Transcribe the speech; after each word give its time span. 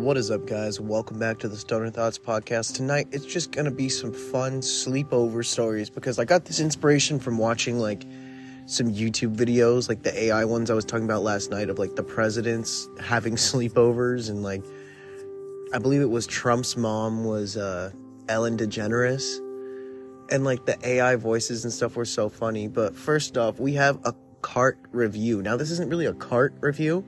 What 0.00 0.16
is 0.16 0.30
up, 0.30 0.46
guys? 0.46 0.80
Welcome 0.80 1.18
back 1.18 1.38
to 1.40 1.48
the 1.48 1.58
Stoner 1.58 1.90
Thoughts 1.90 2.18
podcast. 2.18 2.74
Tonight, 2.74 3.08
it's 3.12 3.26
just 3.26 3.52
gonna 3.52 3.70
be 3.70 3.90
some 3.90 4.14
fun 4.14 4.62
sleepover 4.62 5.44
stories 5.44 5.90
because 5.90 6.18
I 6.18 6.24
got 6.24 6.46
this 6.46 6.58
inspiration 6.58 7.18
from 7.18 7.36
watching 7.36 7.78
like 7.78 8.04
some 8.64 8.90
YouTube 8.90 9.36
videos, 9.36 9.90
like 9.90 10.02
the 10.02 10.18
AI 10.18 10.46
ones 10.46 10.70
I 10.70 10.74
was 10.74 10.86
talking 10.86 11.04
about 11.04 11.22
last 11.22 11.50
night 11.50 11.68
of 11.68 11.78
like 11.78 11.96
the 11.96 12.02
presidents 12.02 12.88
having 12.98 13.34
sleepovers 13.36 14.30
and 14.30 14.42
like 14.42 14.64
I 15.74 15.78
believe 15.78 16.00
it 16.00 16.08
was 16.08 16.26
Trump's 16.26 16.78
mom 16.78 17.26
was 17.26 17.58
uh, 17.58 17.92
Ellen 18.26 18.56
DeGeneres, 18.56 19.36
and 20.30 20.44
like 20.44 20.64
the 20.64 20.78
AI 20.82 21.16
voices 21.16 21.64
and 21.64 21.72
stuff 21.72 21.94
were 21.94 22.06
so 22.06 22.30
funny. 22.30 22.68
But 22.68 22.96
first 22.96 23.36
off, 23.36 23.60
we 23.60 23.74
have 23.74 23.98
a 24.06 24.14
cart 24.40 24.78
review. 24.92 25.42
Now, 25.42 25.58
this 25.58 25.70
isn't 25.70 25.90
really 25.90 26.06
a 26.06 26.14
cart 26.14 26.54
review 26.60 27.04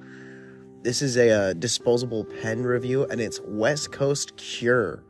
this 0.82 1.00
is 1.00 1.16
a, 1.16 1.30
uh, 1.30 1.52
disposable 1.54 2.24
pen 2.24 2.64
review, 2.64 3.04
and 3.04 3.20
it's 3.20 3.40
West 3.45 3.92
Coast 3.92 4.36
Cure. 4.36 5.02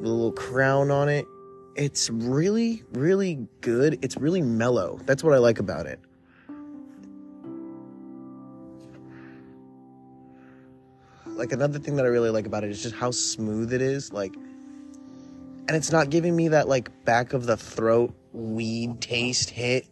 A 0.00 0.02
little 0.02 0.32
crown 0.32 0.90
on 0.90 1.08
it. 1.08 1.26
It's 1.76 2.08
really, 2.08 2.82
really 2.92 3.46
good. 3.60 3.98
It's 4.02 4.16
really 4.16 4.40
mellow. 4.40 4.98
That's 5.04 5.22
what 5.22 5.34
I 5.34 5.38
like 5.38 5.58
about 5.58 5.86
it. 5.86 6.00
Like 11.26 11.52
another 11.52 11.78
thing 11.78 11.96
that 11.96 12.06
I 12.06 12.08
really 12.08 12.30
like 12.30 12.46
about 12.46 12.64
it 12.64 12.70
is 12.70 12.82
just 12.82 12.94
how 12.94 13.10
smooth 13.10 13.74
it 13.74 13.82
is. 13.82 14.10
Like, 14.10 14.34
and 14.34 15.70
it's 15.70 15.92
not 15.92 16.08
giving 16.08 16.34
me 16.34 16.48
that 16.48 16.66
like 16.66 17.04
back 17.04 17.34
of 17.34 17.44
the 17.44 17.58
throat 17.58 18.14
weed 18.32 19.02
taste 19.02 19.50
hit 19.50 19.86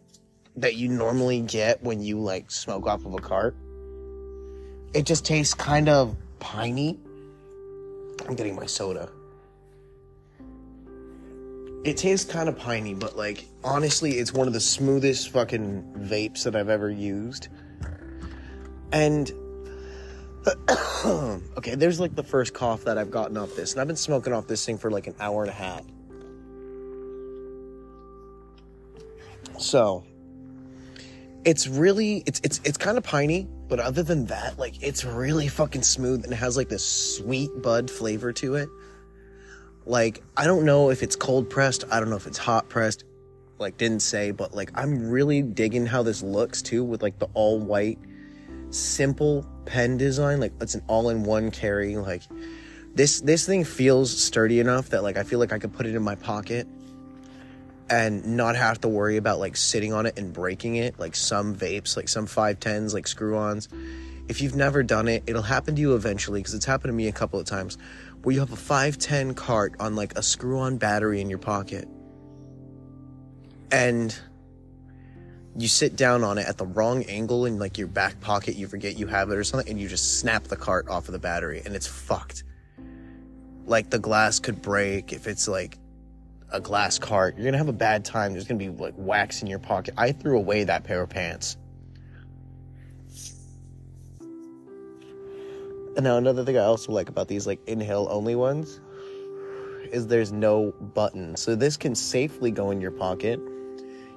that 0.55 0.75
you 0.75 0.87
normally 0.87 1.41
get 1.41 1.83
when 1.83 2.01
you 2.01 2.19
like 2.19 2.49
smoke 2.49 2.87
off 2.87 3.05
of 3.05 3.13
a 3.13 3.17
cart 3.17 3.55
it 4.95 5.05
just 5.05 5.25
tastes 5.25 5.53
kind 5.53 5.89
of 5.89 6.15
piney. 6.39 6.97
I'm 8.27 8.35
getting 8.35 8.55
my 8.55 8.65
soda. 8.65 9.09
It 11.83 11.97
tastes 11.97 12.31
kind 12.31 12.47
of 12.47 12.57
piney, 12.57 12.93
but 12.93 13.17
like 13.17 13.45
honestly, 13.63 14.13
it's 14.13 14.33
one 14.33 14.47
of 14.47 14.53
the 14.53 14.61
smoothest 14.61 15.29
fucking 15.29 15.83
vapes 15.99 16.43
that 16.43 16.55
I've 16.55 16.69
ever 16.69 16.89
used. 16.89 17.49
And 18.93 19.31
okay, 21.57 21.75
there's 21.75 21.99
like 21.99 22.15
the 22.15 22.23
first 22.23 22.53
cough 22.53 22.85
that 22.85 22.97
I've 22.97 23.11
gotten 23.11 23.35
off 23.35 23.53
this, 23.55 23.73
and 23.73 23.81
I've 23.81 23.87
been 23.87 23.97
smoking 23.97 24.31
off 24.31 24.47
this 24.47 24.65
thing 24.65 24.77
for 24.77 24.89
like 24.89 25.07
an 25.07 25.15
hour 25.19 25.43
and 25.43 25.49
a 25.49 25.53
half. 25.53 25.83
So, 29.59 30.05
it's 31.43 31.67
really 31.67 32.23
it's 32.25 32.39
it's 32.43 32.61
it's 32.63 32.77
kind 32.77 32.97
of 32.97 33.03
piney, 33.03 33.47
but 33.67 33.79
other 33.79 34.03
than 34.03 34.25
that, 34.25 34.59
like 34.59 34.81
it's 34.81 35.03
really 35.03 35.47
fucking 35.47 35.81
smooth 35.81 36.23
and 36.23 36.33
it 36.33 36.37
has 36.37 36.55
like 36.55 36.69
this 36.69 36.85
sweet 37.17 37.49
bud 37.61 37.89
flavor 37.89 38.31
to 38.33 38.55
it. 38.55 38.69
Like 39.85 40.23
I 40.37 40.45
don't 40.45 40.65
know 40.65 40.89
if 40.89 41.03
it's 41.03 41.15
cold 41.15 41.49
pressed, 41.49 41.83
I 41.91 41.99
don't 41.99 42.09
know 42.09 42.15
if 42.15 42.27
it's 42.27 42.37
hot 42.37 42.69
pressed. 42.69 43.03
Like 43.57 43.77
didn't 43.77 44.01
say, 44.01 44.31
but 44.31 44.53
like 44.53 44.71
I'm 44.75 45.09
really 45.09 45.41
digging 45.41 45.85
how 45.85 46.03
this 46.03 46.21
looks 46.21 46.61
too 46.61 46.83
with 46.83 47.01
like 47.01 47.19
the 47.19 47.27
all 47.33 47.59
white 47.59 47.99
simple 48.69 49.45
pen 49.65 49.97
design. 49.97 50.39
Like 50.39 50.53
it's 50.61 50.75
an 50.75 50.83
all-in-one 50.87 51.51
carry 51.51 51.95
like 51.97 52.23
this 52.93 53.21
this 53.21 53.45
thing 53.45 53.63
feels 53.63 54.15
sturdy 54.15 54.59
enough 54.59 54.89
that 54.89 55.03
like 55.03 55.17
I 55.17 55.23
feel 55.23 55.39
like 55.39 55.53
I 55.53 55.59
could 55.59 55.73
put 55.73 55.85
it 55.85 55.95
in 55.95 56.03
my 56.03 56.15
pocket 56.15 56.67
and 57.89 58.25
not 58.25 58.55
have 58.55 58.81
to 58.81 58.87
worry 58.87 59.17
about 59.17 59.39
like 59.39 59.55
sitting 59.55 59.93
on 59.93 60.05
it 60.05 60.17
and 60.17 60.33
breaking 60.33 60.75
it 60.75 60.97
like 60.99 61.15
some 61.15 61.55
vapes 61.55 61.95
like 61.95 62.09
some 62.09 62.25
510s 62.25 62.93
like 62.93 63.07
screw-ons. 63.07 63.69
If 64.27 64.41
you've 64.41 64.55
never 64.55 64.81
done 64.81 65.07
it 65.07 65.23
it'll 65.27 65.43
happen 65.43 65.75
to 65.75 65.81
you 65.81 65.95
eventually 65.95 66.39
because 66.39 66.53
it's 66.53 66.65
happened 66.65 66.89
to 66.89 66.95
me 66.95 67.07
a 67.07 67.11
couple 67.11 67.39
of 67.39 67.45
times 67.45 67.77
where 68.23 68.33
you 68.33 68.39
have 68.39 68.51
a 68.51 68.55
510 68.55 69.35
cart 69.35 69.75
on 69.79 69.95
like 69.95 70.17
a 70.17 70.23
screw-on 70.23 70.77
battery 70.77 71.21
in 71.21 71.29
your 71.29 71.37
pocket. 71.37 71.87
And 73.71 74.17
you 75.57 75.67
sit 75.67 75.95
down 75.95 76.23
on 76.23 76.37
it 76.37 76.47
at 76.47 76.57
the 76.57 76.65
wrong 76.65 77.03
angle 77.03 77.45
in 77.45 77.59
like 77.59 77.77
your 77.77 77.87
back 77.87 78.19
pocket 78.19 78.55
you 78.55 78.67
forget 78.67 78.97
you 78.97 79.07
have 79.07 79.29
it 79.29 79.35
or 79.35 79.43
something 79.43 79.69
and 79.69 79.79
you 79.79 79.87
just 79.87 80.19
snap 80.19 80.45
the 80.45 80.55
cart 80.55 80.87
off 80.89 81.07
of 81.07 81.13
the 81.13 81.19
battery 81.19 81.61
and 81.65 81.75
it's 81.75 81.87
fucked. 81.87 82.43
Like 83.65 83.89
the 83.89 83.99
glass 83.99 84.39
could 84.39 84.61
break 84.61 85.13
if 85.13 85.27
it's 85.27 85.47
like 85.47 85.77
a 86.51 86.59
glass 86.59 86.99
cart, 86.99 87.35
you're 87.35 87.45
gonna 87.45 87.57
have 87.57 87.69
a 87.69 87.73
bad 87.73 88.05
time. 88.05 88.33
There's 88.33 88.47
gonna 88.47 88.59
be 88.59 88.69
like 88.69 88.93
wax 88.97 89.41
in 89.41 89.47
your 89.47 89.59
pocket. 89.59 89.93
I 89.97 90.11
threw 90.11 90.37
away 90.37 90.63
that 90.63 90.83
pair 90.83 91.01
of 91.01 91.09
pants. 91.09 91.57
And 95.95 96.03
now 96.03 96.17
another 96.17 96.43
thing 96.43 96.57
I 96.57 96.63
also 96.63 96.91
like 96.91 97.07
about 97.07 97.27
these 97.27 97.47
like 97.47 97.59
inhale 97.67 98.07
only 98.11 98.35
ones 98.35 98.81
is 99.91 100.07
there's 100.07 100.31
no 100.31 100.71
button. 100.93 101.37
So 101.37 101.55
this 101.55 101.77
can 101.77 101.95
safely 101.95 102.51
go 102.51 102.71
in 102.71 102.81
your 102.81 102.91
pocket. 102.91 103.39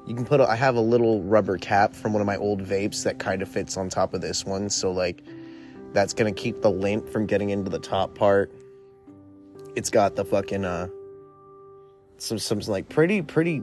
You 0.07 0.15
can 0.15 0.25
put 0.25 0.41
a, 0.41 0.49
I 0.49 0.57
have 0.57 0.75
a 0.75 0.81
little 0.81 1.23
rubber 1.23 1.57
cap 1.57 1.95
from 1.95 2.13
one 2.13 2.21
of 2.21 2.27
my 2.27 2.37
old 2.37 2.63
vapes 2.63 3.05
that 3.05 3.19
kind 3.19 3.43
of 3.43 3.49
fits 3.49 3.77
on 3.77 3.89
top 3.89 4.13
of 4.13 4.21
this 4.21 4.45
one. 4.45 4.71
So 4.71 4.91
like 4.91 5.23
that's 5.93 6.13
going 6.13 6.35
to 6.35 6.41
keep 6.41 6.63
the 6.63 6.71
lint 6.71 7.09
from 7.09 7.27
getting 7.27 7.51
into 7.51 7.71
the 7.71 7.79
top 7.79 8.15
part. 8.15 8.53
It's 9.77 9.91
got 9.91 10.17
the 10.17 10.25
fucking 10.25 10.65
uh 10.65 10.89
some 12.19 12.39
some 12.39 12.59
like 12.61 12.89
pretty 12.89 13.23
pretty 13.23 13.63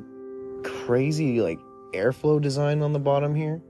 crazy 0.64 1.42
like 1.42 1.60
airflow 1.94 2.42
design 2.42 2.82
on 2.82 2.94
the 2.94 3.00
bottom 3.00 3.36
here 3.36 3.62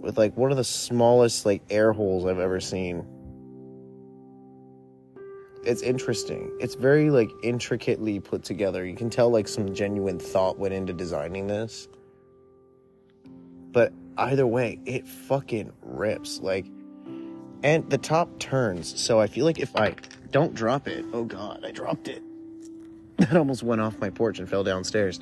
with 0.00 0.16
like 0.16 0.36
one 0.36 0.50
of 0.50 0.56
the 0.56 0.64
smallest 0.64 1.44
like 1.44 1.62
air 1.70 1.92
holes 1.92 2.26
I've 2.26 2.38
ever 2.38 2.60
seen. 2.60 3.04
It's 5.62 5.82
interesting. 5.82 6.56
It's 6.58 6.74
very 6.74 7.10
like 7.10 7.28
intricately 7.42 8.18
put 8.18 8.42
together. 8.42 8.86
You 8.86 8.96
can 8.96 9.10
tell 9.10 9.30
like 9.30 9.46
some 9.46 9.74
genuine 9.74 10.18
thought 10.18 10.58
went 10.58 10.72
into 10.72 10.94
designing 10.94 11.46
this. 11.46 11.86
But 13.72 13.92
either 14.16 14.46
way, 14.46 14.80
it 14.86 15.06
fucking 15.06 15.72
rips. 15.82 16.40
Like 16.40 16.66
and 17.62 17.88
the 17.90 17.98
top 17.98 18.38
turns, 18.38 18.98
so 18.98 19.20
I 19.20 19.26
feel 19.26 19.44
like 19.44 19.58
if 19.58 19.76
I 19.76 19.94
don't 20.30 20.54
drop 20.54 20.88
it, 20.88 21.04
oh 21.12 21.24
god, 21.24 21.62
I 21.64 21.72
dropped 21.72 22.08
it. 22.08 22.22
that 23.28 23.36
almost 23.36 23.62
went 23.62 23.82
off 23.82 23.98
my 23.98 24.08
porch 24.08 24.38
and 24.38 24.48
fell 24.48 24.64
downstairs. 24.64 25.20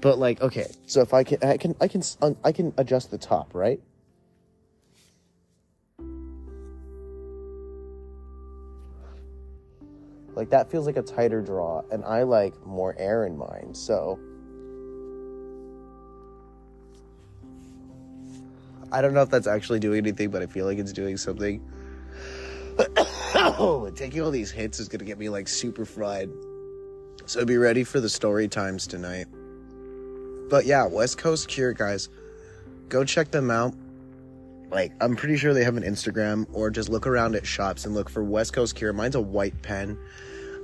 But 0.00 0.18
like, 0.18 0.40
okay, 0.40 0.66
so 0.86 1.02
if 1.02 1.14
I 1.14 1.22
can, 1.22 1.38
I 1.44 1.56
can, 1.56 1.76
I 1.80 1.86
can, 1.86 2.02
I 2.42 2.50
can 2.50 2.74
adjust 2.78 3.12
the 3.12 3.18
top, 3.18 3.54
right? 3.54 3.80
Like 10.34 10.50
that 10.50 10.68
feels 10.68 10.86
like 10.86 10.96
a 10.96 11.02
tighter 11.02 11.40
draw, 11.40 11.82
and 11.92 12.04
I 12.04 12.24
like 12.24 12.54
more 12.66 12.96
air 12.98 13.24
in 13.24 13.38
mine, 13.38 13.72
so. 13.72 14.18
I 18.90 19.00
don't 19.00 19.14
know 19.14 19.22
if 19.22 19.30
that's 19.30 19.46
actually 19.46 19.78
doing 19.78 19.98
anything, 19.98 20.30
but 20.30 20.42
I 20.42 20.46
feel 20.46 20.66
like 20.66 20.78
it's 20.78 20.92
doing 20.92 21.16
something. 21.16 21.62
oh, 23.36 23.88
taking 23.94 24.22
all 24.22 24.32
these 24.32 24.50
hits 24.50 24.80
is 24.80 24.88
gonna 24.88 25.04
get 25.04 25.18
me 25.18 25.28
like 25.28 25.46
super 25.46 25.84
fried. 25.84 26.30
So 27.30 27.44
be 27.44 27.58
ready 27.58 27.84
for 27.84 28.00
the 28.00 28.08
story 28.08 28.48
times 28.48 28.88
tonight. 28.88 29.28
But 30.50 30.66
yeah, 30.66 30.86
West 30.86 31.16
Coast 31.18 31.46
Cure, 31.46 31.72
guys. 31.72 32.08
Go 32.88 33.04
check 33.04 33.30
them 33.30 33.52
out. 33.52 33.72
Like, 34.68 34.90
I'm 35.00 35.14
pretty 35.14 35.36
sure 35.36 35.54
they 35.54 35.62
have 35.62 35.76
an 35.76 35.84
Instagram, 35.84 36.48
or 36.52 36.70
just 36.70 36.88
look 36.88 37.06
around 37.06 37.36
at 37.36 37.46
shops 37.46 37.84
and 37.84 37.94
look 37.94 38.10
for 38.10 38.24
West 38.24 38.52
Coast 38.52 38.74
Cure. 38.74 38.92
Mine's 38.92 39.14
a 39.14 39.20
white 39.20 39.62
pen. 39.62 39.96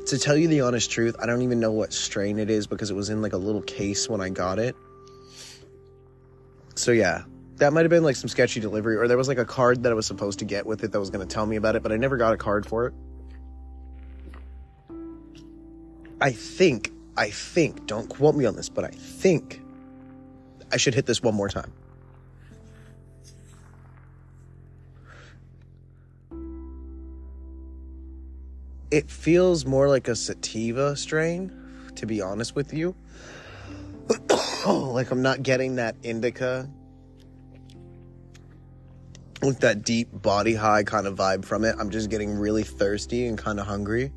To 0.06 0.18
tell 0.18 0.36
you 0.36 0.48
the 0.48 0.62
honest 0.62 0.90
truth, 0.90 1.14
I 1.20 1.26
don't 1.26 1.42
even 1.42 1.60
know 1.60 1.70
what 1.70 1.92
strain 1.92 2.40
it 2.40 2.50
is 2.50 2.66
because 2.66 2.90
it 2.90 2.94
was 2.94 3.10
in 3.10 3.22
like 3.22 3.32
a 3.32 3.38
little 3.38 3.62
case 3.62 4.08
when 4.08 4.20
I 4.20 4.30
got 4.30 4.58
it. 4.58 4.74
So 6.74 6.90
yeah, 6.90 7.22
that 7.58 7.74
might 7.74 7.82
have 7.82 7.90
been 7.90 8.02
like 8.02 8.16
some 8.16 8.28
sketchy 8.28 8.58
delivery, 8.58 8.96
or 8.96 9.06
there 9.06 9.16
was 9.16 9.28
like 9.28 9.38
a 9.38 9.44
card 9.44 9.84
that 9.84 9.92
I 9.92 9.94
was 9.94 10.06
supposed 10.06 10.40
to 10.40 10.44
get 10.44 10.66
with 10.66 10.82
it 10.82 10.90
that 10.90 10.98
was 10.98 11.10
going 11.10 11.24
to 11.24 11.32
tell 11.32 11.46
me 11.46 11.54
about 11.54 11.76
it, 11.76 11.84
but 11.84 11.92
I 11.92 11.96
never 11.96 12.16
got 12.16 12.32
a 12.32 12.36
card 12.36 12.66
for 12.66 12.86
it. 12.86 12.94
I 16.20 16.32
think, 16.32 16.92
I 17.16 17.28
think, 17.30 17.86
don't 17.86 18.08
quote 18.08 18.34
me 18.34 18.46
on 18.46 18.56
this, 18.56 18.68
but 18.68 18.84
I 18.84 18.90
think 18.90 19.60
I 20.72 20.78
should 20.78 20.94
hit 20.94 21.06
this 21.06 21.22
one 21.22 21.34
more 21.34 21.48
time. 21.48 21.72
It 28.90 29.10
feels 29.10 29.66
more 29.66 29.88
like 29.88 30.08
a 30.08 30.16
sativa 30.16 30.96
strain, 30.96 31.52
to 31.96 32.06
be 32.06 32.22
honest 32.22 32.54
with 32.54 32.72
you. 32.72 32.94
like 34.66 35.10
I'm 35.10 35.22
not 35.22 35.42
getting 35.42 35.76
that 35.76 35.96
indica 36.02 36.70
with 39.42 39.60
that 39.60 39.82
deep 39.82 40.08
body 40.12 40.54
high 40.54 40.82
kind 40.82 41.06
of 41.06 41.16
vibe 41.16 41.44
from 41.44 41.64
it. 41.64 41.76
I'm 41.78 41.90
just 41.90 42.08
getting 42.08 42.38
really 42.38 42.62
thirsty 42.62 43.26
and 43.26 43.36
kind 43.36 43.60
of 43.60 43.66
hungry 43.66 44.12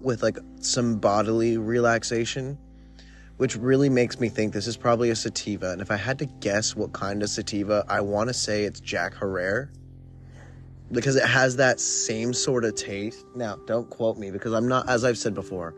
with 0.00 0.22
like 0.22 0.38
some 0.60 0.98
bodily 0.98 1.56
relaxation, 1.56 2.58
which 3.36 3.56
really 3.56 3.88
makes 3.88 4.20
me 4.20 4.28
think 4.28 4.52
this 4.52 4.66
is 4.66 4.76
probably 4.76 5.10
a 5.10 5.16
sativa. 5.16 5.70
And 5.70 5.80
if 5.80 5.90
I 5.90 5.96
had 5.96 6.18
to 6.18 6.26
guess 6.26 6.76
what 6.76 6.92
kind 6.92 7.22
of 7.22 7.30
sativa, 7.30 7.84
I 7.88 8.00
want 8.00 8.28
to 8.28 8.34
say 8.34 8.64
it's 8.64 8.80
Jack 8.80 9.14
Herrera 9.14 9.68
because 10.92 11.16
it 11.16 11.24
has 11.24 11.56
that 11.56 11.80
same 11.80 12.32
sort 12.32 12.64
of 12.64 12.74
taste. 12.74 13.24
Now, 13.34 13.56
don't 13.66 13.88
quote 13.90 14.18
me 14.18 14.30
because 14.30 14.52
I'm 14.52 14.68
not, 14.68 14.88
as 14.88 15.04
I've 15.04 15.18
said 15.18 15.34
before, 15.34 15.74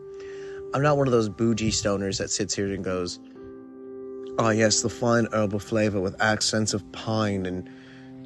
I'm 0.73 0.81
not 0.81 0.97
one 0.97 1.07
of 1.07 1.13
those 1.13 1.29
bougie 1.29 1.71
stoners 1.71 2.17
that 2.17 2.29
sits 2.29 2.55
here 2.55 2.73
and 2.73 2.83
goes, 2.83 3.19
Oh, 4.39 4.49
yes, 4.49 4.81
the 4.81 4.89
fine 4.89 5.27
herbal 5.31 5.59
flavor 5.59 6.01
with 6.01 6.19
accents 6.19 6.73
of 6.73 6.91
pine 6.91 7.45
and 7.45 7.69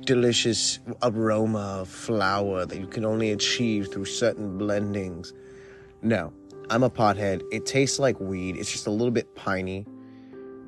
delicious 0.05 0.79
aroma 1.03 1.79
of 1.81 1.89
flower 1.89 2.65
that 2.65 2.79
you 2.79 2.87
can 2.87 3.03
only 3.03 3.31
achieve 3.31 3.89
through 3.91 4.05
certain 4.05 4.57
blendings. 4.57 5.33
No, 6.01 6.33
I'm 6.69 6.83
a 6.83 6.89
pothead. 6.89 7.41
It 7.51 7.65
tastes 7.65 7.99
like 7.99 8.19
weed. 8.19 8.57
It's 8.57 8.71
just 8.71 8.87
a 8.87 8.91
little 8.91 9.11
bit 9.11 9.35
piney. 9.35 9.85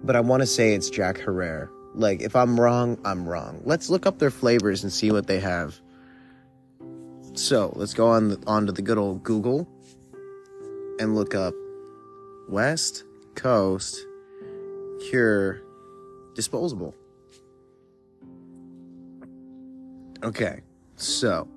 But 0.03 0.15
I 0.15 0.21
want 0.21 0.41
to 0.41 0.47
say 0.47 0.73
it's 0.73 0.89
Jack 0.89 1.17
Herrera. 1.17 1.69
Like, 1.93 2.21
if 2.21 2.35
I'm 2.35 2.59
wrong, 2.59 2.97
I'm 3.03 3.27
wrong. 3.27 3.61
Let's 3.65 3.89
look 3.89 4.05
up 4.05 4.19
their 4.19 4.31
flavors 4.31 4.83
and 4.83 4.93
see 4.93 5.11
what 5.11 5.27
they 5.27 5.39
have. 5.39 5.79
So, 7.33 7.73
let's 7.75 7.93
go 7.93 8.07
on 8.07 8.29
the, 8.29 8.43
onto 8.47 8.71
the 8.71 8.81
good 8.81 8.97
old 8.97 9.23
Google 9.23 9.67
and 10.99 11.15
look 11.15 11.35
up 11.35 11.53
West 12.47 13.03
Coast 13.35 14.05
Cure 15.09 15.61
Disposable. 16.35 16.95
Okay, 20.23 20.61
so 20.95 21.47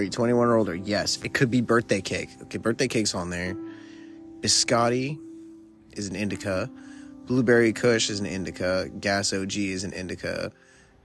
are 0.00 0.04
you 0.04 0.10
21 0.10 0.48
or 0.48 0.56
older? 0.56 0.74
Yes, 0.74 1.18
it 1.22 1.34
could 1.34 1.50
be 1.50 1.60
birthday 1.60 2.00
cake. 2.00 2.30
Okay, 2.42 2.58
birthday 2.58 2.88
cake's 2.88 3.14
on 3.14 3.28
there. 3.28 3.54
Biscotti 4.40 5.18
is 5.92 6.08
an 6.08 6.16
indica. 6.16 6.70
Blueberry 7.26 7.72
Kush 7.72 8.08
is 8.08 8.18
an 8.18 8.26
indica. 8.26 8.88
Gas 8.98 9.32
OG 9.32 9.56
is 9.56 9.84
an 9.84 9.92
indica. 9.92 10.52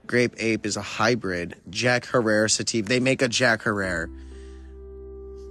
Grape 0.06 0.34
Ape 0.38 0.64
is 0.64 0.78
a 0.78 0.82
hybrid. 0.82 1.56
Jack 1.68 2.06
Herrera 2.06 2.48
Sativa. 2.48 2.88
They 2.88 3.00
make 3.00 3.20
a 3.20 3.28
Jack 3.28 3.62
Herrera. 3.62 4.08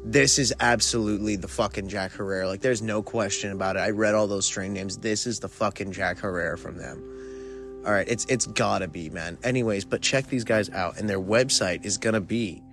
This 0.04 0.40
is 0.40 0.54
absolutely 0.60 1.36
the 1.36 1.48
fucking 1.48 1.88
Jack 1.88 2.14
Herrera. 2.14 2.48
Like, 2.48 2.62
there's 2.62 2.82
no 2.82 3.04
question 3.04 3.52
about 3.52 3.76
it. 3.76 3.80
I 3.80 3.92
read 3.92 4.16
all 4.16 4.28
those 4.28 4.46
strain 4.46 4.74
names. 4.74 4.98
This 4.98 5.28
is 5.28 5.40
the 5.40 5.50
fucking 5.50 5.92
Jack 5.92 6.18
Herrera 6.18 6.58
from 6.58 6.78
them. 6.78 7.84
All 7.86 7.92
right, 7.92 8.08
it's 8.08 8.26
it's 8.26 8.48
gotta 8.48 8.88
be, 8.88 9.12
man. 9.12 9.38
Anyways, 9.44 9.86
but 9.86 10.02
check 10.02 10.26
these 10.28 10.44
guys 10.44 10.72
out, 10.72 10.98
and 10.98 11.08
their 11.08 11.20
website 11.20 11.86
is 11.86 12.00
gonna 12.00 12.22
be 12.22 12.64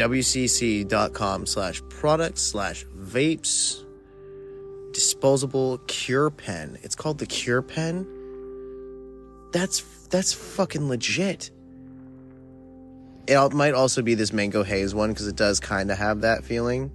wcc.com 0.00 1.44
slash 1.44 1.82
products 1.90 2.40
slash 2.40 2.86
vapes 2.86 3.84
disposable 4.92 5.76
cure 5.86 6.30
pen. 6.30 6.78
It's 6.82 6.94
called 6.94 7.18
the 7.18 7.26
cure 7.26 7.60
pen. 7.60 8.06
That's 9.52 9.82
that's 10.08 10.32
fucking 10.32 10.88
legit. 10.88 11.50
It 13.28 13.52
might 13.52 13.74
also 13.74 14.00
be 14.00 14.14
this 14.14 14.32
mango 14.32 14.62
haze 14.62 14.94
one 14.94 15.10
because 15.10 15.28
it 15.28 15.36
does 15.36 15.60
kind 15.60 15.90
of 15.90 15.98
have 15.98 16.22
that 16.22 16.44
feeling. 16.44 16.90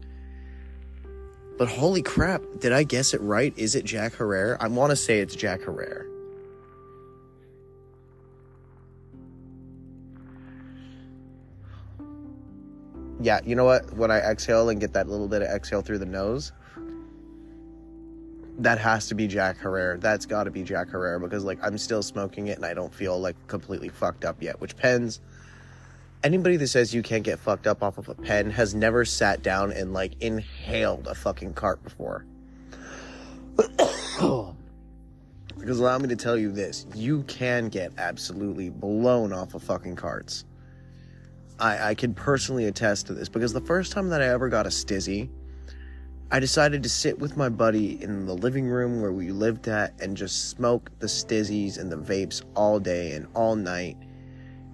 But 1.59 1.67
holy 1.67 2.01
crap, 2.01 2.41
did 2.59 2.73
I 2.73 2.83
guess 2.83 3.13
it 3.13 3.21
right? 3.21 3.53
Is 3.55 3.75
it 3.75 3.85
Jack 3.85 4.13
herrera 4.13 4.57
I 4.59 4.67
want 4.67 4.89
to 4.89 4.95
say 4.95 5.19
it's 5.19 5.35
Jack 5.35 5.61
Herer. 5.61 6.07
Yeah, 13.21 13.39
you 13.45 13.55
know 13.55 13.65
what? 13.65 13.93
When 13.93 14.11
I 14.11 14.19
exhale 14.19 14.69
and 14.69 14.79
get 14.79 14.93
that 14.93 15.07
little 15.07 15.27
bit 15.27 15.41
of 15.41 15.47
exhale 15.47 15.81
through 15.81 15.99
the 15.99 16.05
nose, 16.05 16.51
that 18.59 18.77
has 18.77 19.07
to 19.07 19.15
be 19.15 19.27
Jack 19.27 19.57
Herrera. 19.57 19.97
That's 19.97 20.25
got 20.25 20.45
to 20.45 20.51
be 20.51 20.63
Jack 20.63 20.89
Herrera 20.89 21.19
because 21.19 21.43
like 21.43 21.59
I'm 21.61 21.77
still 21.77 22.03
smoking 22.03 22.47
it 22.47 22.57
and 22.57 22.65
I 22.65 22.73
don't 22.73 22.93
feel 22.93 23.19
like 23.19 23.35
completely 23.47 23.89
fucked 23.89 24.25
up 24.25 24.41
yet. 24.41 24.59
Which 24.61 24.77
pens, 24.77 25.19
anybody 26.23 26.57
that 26.57 26.67
says 26.67 26.93
you 26.93 27.01
can't 27.01 27.23
get 27.23 27.39
fucked 27.39 27.67
up 27.67 27.83
off 27.83 27.97
of 27.97 28.09
a 28.09 28.15
pen 28.15 28.51
has 28.51 28.73
never 28.73 29.05
sat 29.05 29.41
down 29.41 29.71
and 29.71 29.93
like 29.93 30.21
inhaled 30.21 31.07
a 31.07 31.15
fucking 31.15 31.53
cart 31.53 31.83
before. 31.83 32.25
because 33.55 34.53
allow 35.79 35.97
me 35.97 36.07
to 36.07 36.15
tell 36.15 36.37
you 36.37 36.51
this, 36.51 36.85
you 36.93 37.23
can 37.23 37.69
get 37.69 37.91
absolutely 37.97 38.69
blown 38.69 39.33
off 39.33 39.53
of 39.53 39.63
fucking 39.63 39.95
carts. 39.95 40.45
I, 41.59 41.89
I 41.89 41.95
can 41.95 42.13
personally 42.13 42.65
attest 42.65 43.07
to 43.07 43.13
this 43.13 43.29
because 43.29 43.53
the 43.53 43.61
first 43.61 43.91
time 43.91 44.09
that 44.09 44.21
I 44.21 44.27
ever 44.27 44.49
got 44.49 44.65
a 44.65 44.69
stizzy 44.69 45.29
I 46.31 46.39
decided 46.39 46.81
to 46.83 46.89
sit 46.89 47.19
with 47.19 47.37
my 47.37 47.49
buddy 47.49 48.01
in 48.01 48.25
the 48.25 48.33
living 48.33 48.65
room 48.65 48.99
where 48.99 49.11
we 49.11 49.31
lived 49.31 49.67
at 49.67 49.93
and 50.01 50.17
just 50.17 50.49
smoke 50.49 50.89
the 50.97 51.05
stizzies 51.05 51.77
and 51.77 51.91
the 51.91 51.97
vapes 51.97 52.41
all 52.55 52.79
day 52.79 53.11
and 53.11 53.27
all 53.35 53.55
night 53.55 53.95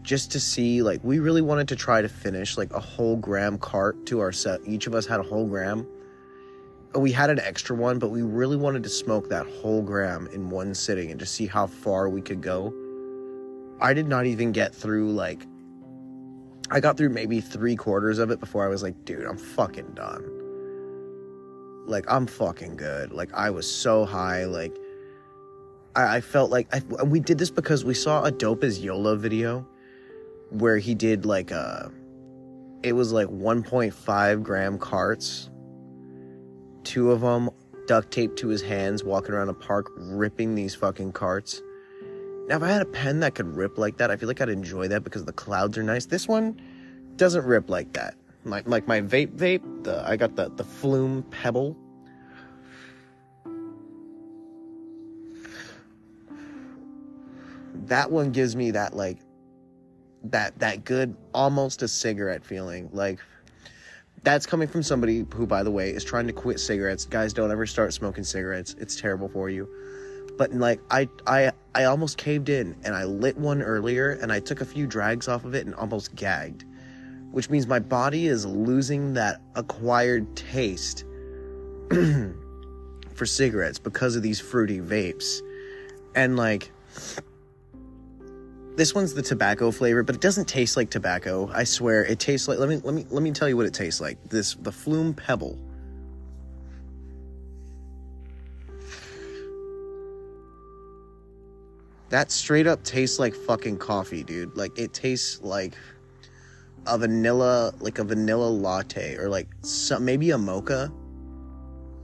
just 0.01 0.31
to 0.31 0.39
see 0.39 0.81
like 0.81 1.03
we 1.03 1.19
really 1.19 1.41
wanted 1.41 1.67
to 1.67 1.75
try 1.75 2.01
to 2.01 2.07
finish 2.07 2.57
like 2.57 2.71
a 2.71 2.79
whole 2.79 3.17
gram 3.17 3.57
cart 3.57 4.05
to 4.05 4.21
our 4.21 4.31
set 4.31 4.61
each 4.65 4.87
of 4.87 4.95
us 4.95 5.05
had 5.05 5.19
a 5.19 5.23
whole 5.23 5.45
gram. 5.45 5.85
We 6.95 7.11
had 7.11 7.29
an 7.29 7.39
extra 7.39 7.75
one 7.75 7.99
but 7.99 8.11
we 8.11 8.21
really 8.21 8.57
wanted 8.57 8.83
to 8.83 8.89
smoke 8.89 9.27
that 9.29 9.45
whole 9.45 9.81
gram 9.81 10.27
in 10.33 10.49
one 10.49 10.73
sitting 10.73 11.11
and 11.11 11.19
just 11.19 11.35
see 11.35 11.47
how 11.47 11.67
far 11.67 12.07
we 12.07 12.21
could 12.21 12.41
go. 12.41 12.73
I 13.81 13.93
did 13.93 14.07
not 14.07 14.25
even 14.25 14.53
get 14.53 14.73
through 14.73 15.11
like 15.11 15.45
i 16.71 16.79
got 16.79 16.97
through 16.97 17.09
maybe 17.09 17.39
three 17.39 17.75
quarters 17.75 18.17
of 18.17 18.31
it 18.31 18.39
before 18.39 18.65
i 18.65 18.67
was 18.67 18.81
like 18.81 19.05
dude 19.05 19.25
i'm 19.25 19.37
fucking 19.37 19.91
done 19.93 20.41
like 21.85 22.05
I'm 22.07 22.25
fucking 22.25 22.77
good. 22.77 23.11
Like 23.11 23.33
I 23.33 23.49
was 23.49 23.71
so 23.71 24.05
high. 24.05 24.45
Like 24.45 24.75
I, 25.95 26.17
I 26.17 26.21
felt 26.21 26.51
like 26.51 26.73
I, 26.73 26.81
we 27.03 27.19
did 27.19 27.37
this 27.37 27.51
because 27.51 27.85
we 27.85 27.93
saw 27.93 28.23
a 28.23 28.31
Dope 28.31 28.63
as 28.63 28.79
Yola 28.79 29.15
video 29.15 29.67
where 30.49 30.77
he 30.77 30.95
did 30.95 31.25
like 31.25 31.51
a. 31.51 31.55
Uh, 31.55 31.89
it 32.83 32.93
was 32.93 33.13
like 33.13 33.27
1.5 33.27 34.41
gram 34.41 34.79
carts. 34.79 35.51
Two 36.83 37.11
of 37.11 37.21
them 37.21 37.51
duct 37.85 38.09
taped 38.09 38.39
to 38.39 38.47
his 38.47 38.63
hands, 38.63 39.03
walking 39.03 39.35
around 39.35 39.49
a 39.49 39.53
park, 39.53 39.91
ripping 39.95 40.55
these 40.55 40.73
fucking 40.73 41.11
carts. 41.11 41.61
Now, 42.47 42.57
if 42.57 42.63
I 42.63 42.69
had 42.69 42.81
a 42.81 42.85
pen 42.85 43.21
that 43.21 43.35
could 43.35 43.55
rip 43.55 43.77
like 43.77 43.97
that, 43.97 44.11
I 44.11 44.17
feel 44.17 44.27
like 44.27 44.41
I'd 44.41 44.49
enjoy 44.49 44.87
that 44.89 45.03
because 45.03 45.25
the 45.25 45.33
clouds 45.33 45.77
are 45.77 45.83
nice. 45.83 46.05
This 46.05 46.27
one 46.27 46.61
doesn't 47.15 47.45
rip 47.45 47.69
like 47.69 47.93
that 47.93 48.15
my 48.43 48.63
like 48.65 48.87
my 48.87 49.01
vape 49.01 49.35
vape. 49.35 49.83
The, 49.83 50.03
I 50.07 50.15
got 50.15 50.35
the 50.35 50.49
the 50.49 50.63
Flume 50.63 51.23
Pebble. 51.23 51.77
That 57.85 58.11
one 58.11 58.31
gives 58.31 58.55
me 58.55 58.71
that 58.71 58.95
like 58.95 59.19
that 60.23 60.57
that 60.59 60.85
good 60.85 61.15
almost 61.33 61.81
a 61.81 61.87
cigarette 61.87 62.43
feeling. 62.43 62.89
Like 62.91 63.19
that's 64.23 64.45
coming 64.45 64.67
from 64.67 64.83
somebody 64.83 65.25
who, 65.33 65.47
by 65.47 65.63
the 65.63 65.71
way, 65.71 65.89
is 65.89 66.03
trying 66.03 66.27
to 66.27 66.33
quit 66.33 66.59
cigarettes. 66.59 67.05
Guys, 67.05 67.33
don't 67.33 67.51
ever 67.51 67.65
start 67.65 67.93
smoking 67.93 68.23
cigarettes. 68.23 68.75
It's 68.79 68.99
terrible 68.99 69.29
for 69.29 69.49
you. 69.49 69.69
But 70.37 70.53
like 70.53 70.79
I 70.89 71.09
I 71.27 71.51
I 71.73 71.85
almost 71.85 72.17
caved 72.17 72.49
in 72.49 72.75
and 72.83 72.95
I 72.95 73.05
lit 73.05 73.37
one 73.37 73.61
earlier 73.61 74.11
and 74.11 74.31
I 74.31 74.39
took 74.39 74.61
a 74.61 74.65
few 74.65 74.87
drags 74.87 75.27
off 75.27 75.45
of 75.45 75.55
it 75.55 75.65
and 75.65 75.75
almost 75.75 76.15
gagged 76.15 76.65
which 77.31 77.49
means 77.49 77.65
my 77.65 77.79
body 77.79 78.27
is 78.27 78.45
losing 78.45 79.13
that 79.13 79.41
acquired 79.55 80.35
taste 80.35 81.05
for 81.89 83.25
cigarettes 83.25 83.79
because 83.79 84.15
of 84.15 84.23
these 84.23 84.39
fruity 84.39 84.79
vapes. 84.79 85.41
And 86.13 86.35
like 86.35 86.71
this 88.75 88.93
one's 88.93 89.13
the 89.13 89.21
tobacco 89.21 89.71
flavor, 89.71 90.03
but 90.03 90.15
it 90.15 90.21
doesn't 90.21 90.47
taste 90.47 90.75
like 90.75 90.89
tobacco. 90.89 91.49
I 91.53 91.63
swear 91.63 92.03
it 92.03 92.19
tastes 92.19 92.47
like 92.47 92.59
let 92.59 92.69
me 92.69 92.81
let 92.83 92.93
me 92.93 93.05
let 93.09 93.23
me 93.23 93.31
tell 93.31 93.47
you 93.47 93.55
what 93.55 93.65
it 93.65 93.73
tastes 93.73 94.01
like. 94.01 94.17
This 94.29 94.55
the 94.55 94.71
Flume 94.71 95.13
Pebble. 95.13 95.57
That 102.11 102.29
straight 102.29 102.67
up 102.67 102.83
tastes 102.83 103.19
like 103.19 103.33
fucking 103.33 103.77
coffee, 103.77 104.21
dude. 104.21 104.57
Like 104.57 104.77
it 104.77 104.93
tastes 104.93 105.41
like 105.41 105.75
a 106.85 106.97
vanilla 106.97 107.73
like 107.79 107.99
a 107.99 108.03
vanilla 108.03 108.49
latte 108.49 109.15
or 109.15 109.29
like 109.29 109.47
some 109.61 110.03
maybe 110.03 110.31
a 110.31 110.37
mocha. 110.37 110.91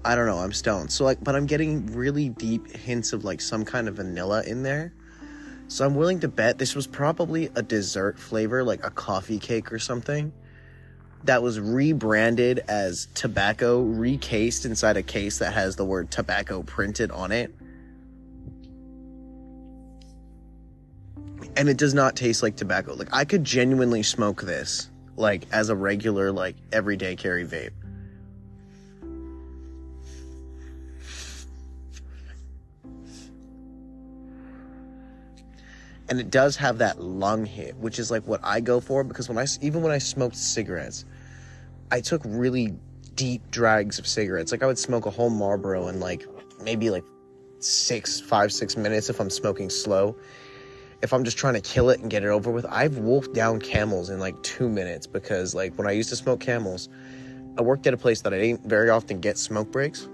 I 0.06 0.16
don't 0.16 0.26
know. 0.26 0.38
I'm 0.38 0.54
stoned. 0.54 0.94
So 0.94 1.04
like 1.04 1.22
but 1.22 1.36
i'm 1.36 1.46
getting 1.46 1.86
really 1.88 2.30
deep 2.30 2.72
hints 2.74 3.12
of 3.12 3.26
like 3.26 3.42
some 3.42 3.66
kind 3.66 3.90
of 3.90 3.96
vanilla 3.96 4.44
in 4.48 4.64
there. 4.64 4.94
So 5.68 5.86
i'm 5.86 5.96
willing 5.96 6.22
to 6.22 6.30
bet 6.30 6.58
this 6.58 6.74
was 6.74 6.88
probably 6.88 7.50
a 7.56 7.62
dessert 7.62 8.18
flavor 8.18 8.64
like 8.64 8.86
a 8.86 8.90
coffee 8.90 9.40
cake 9.40 9.74
or 9.74 9.80
something 9.80 10.32
that 11.26 11.44
was 11.44 11.60
rebranded 11.60 12.60
as 12.70 13.10
tobacco 13.14 13.82
recased 13.82 14.64
inside 14.64 14.96
a 14.96 15.04
case 15.04 15.40
that 15.40 15.52
has 15.52 15.76
the 15.76 15.84
word 15.84 16.10
tobacco 16.12 16.64
printed 16.64 17.12
on 17.12 17.34
it 17.34 17.54
and 21.58 21.68
it 21.68 21.78
does 21.78 21.94
not 21.94 22.16
taste 22.16 22.44
like 22.44 22.56
tobacco. 22.56 22.94
Like 22.94 23.10
I 23.12 23.26
could 23.26 23.44
genuinely 23.44 24.04
smoke 24.04 24.42
this 24.42 24.90
like 25.16 25.44
as 25.52 25.70
a 25.70 25.76
regular 25.76 26.32
like 26.32 26.56
everyday 26.72 27.16
carry 27.16 27.46
vape. 27.46 27.72
and 36.10 36.20
it 36.20 36.32
does 36.32 36.56
have 36.56 36.78
that 36.78 37.02
lung 37.02 37.46
hit, 37.46 37.76
which 37.78 38.00
is 38.00 38.10
like 38.10 38.26
what 38.26 38.40
I 38.44 38.62
go 38.62 38.80
for 38.80 39.04
because 39.04 39.28
when 39.28 39.38
I 39.38 39.46
even 39.62 39.82
when 39.82 39.92
I 39.92 39.98
smoked 39.98 40.36
cigarettes, 40.36 41.06
I 41.92 42.02
took 42.02 42.22
really 42.26 42.76
deep 43.16 43.50
drags 43.52 44.00
of 44.00 44.08
cigarettes. 44.08 44.52
Like 44.52 44.64
I 44.64 44.68
would 44.68 44.80
smoke 44.80 45.06
a 45.06 45.10
whole 45.10 45.30
Marlboro 45.30 45.88
in 45.88 46.00
like 46.00 46.26
maybe 46.62 46.90
like 46.90 47.04
six, 47.60 48.22
five, 48.22 48.54
six 48.54 48.78
minutes 48.78 49.10
if 49.10 49.20
I'm 49.20 49.30
smoking 49.30 49.70
slow. 49.70 50.16
If 51.02 51.14
I'm 51.14 51.24
just 51.24 51.38
trying 51.38 51.54
to 51.54 51.62
kill 51.62 51.90
it 51.90 52.00
and 52.00 52.10
get 52.10 52.24
it 52.24 52.30
over 52.30 52.52
with, 52.52 52.66
I've 52.70 52.98
wolfed 52.98 53.34
down 53.34 53.60
camels 53.60 54.10
in 54.10 54.20
like 54.20 54.42
two 54.44 54.68
minutes 54.68 55.06
because 55.06 55.54
like 55.54 55.76
when 55.78 55.88
I 55.88 55.92
used 55.92 56.10
to 56.10 56.16
smoke 56.16 56.40
camels, 56.40 56.90
I 57.58 57.62
worked 57.62 57.86
at 57.88 57.94
a 57.94 57.98
place 57.98 58.22
that 58.22 58.34
I 58.34 58.38
didn't 58.40 58.66
very 58.66 58.90
often 58.90 59.20
get 59.20 59.38
smoke 59.38 59.72
breaks. 59.72 60.10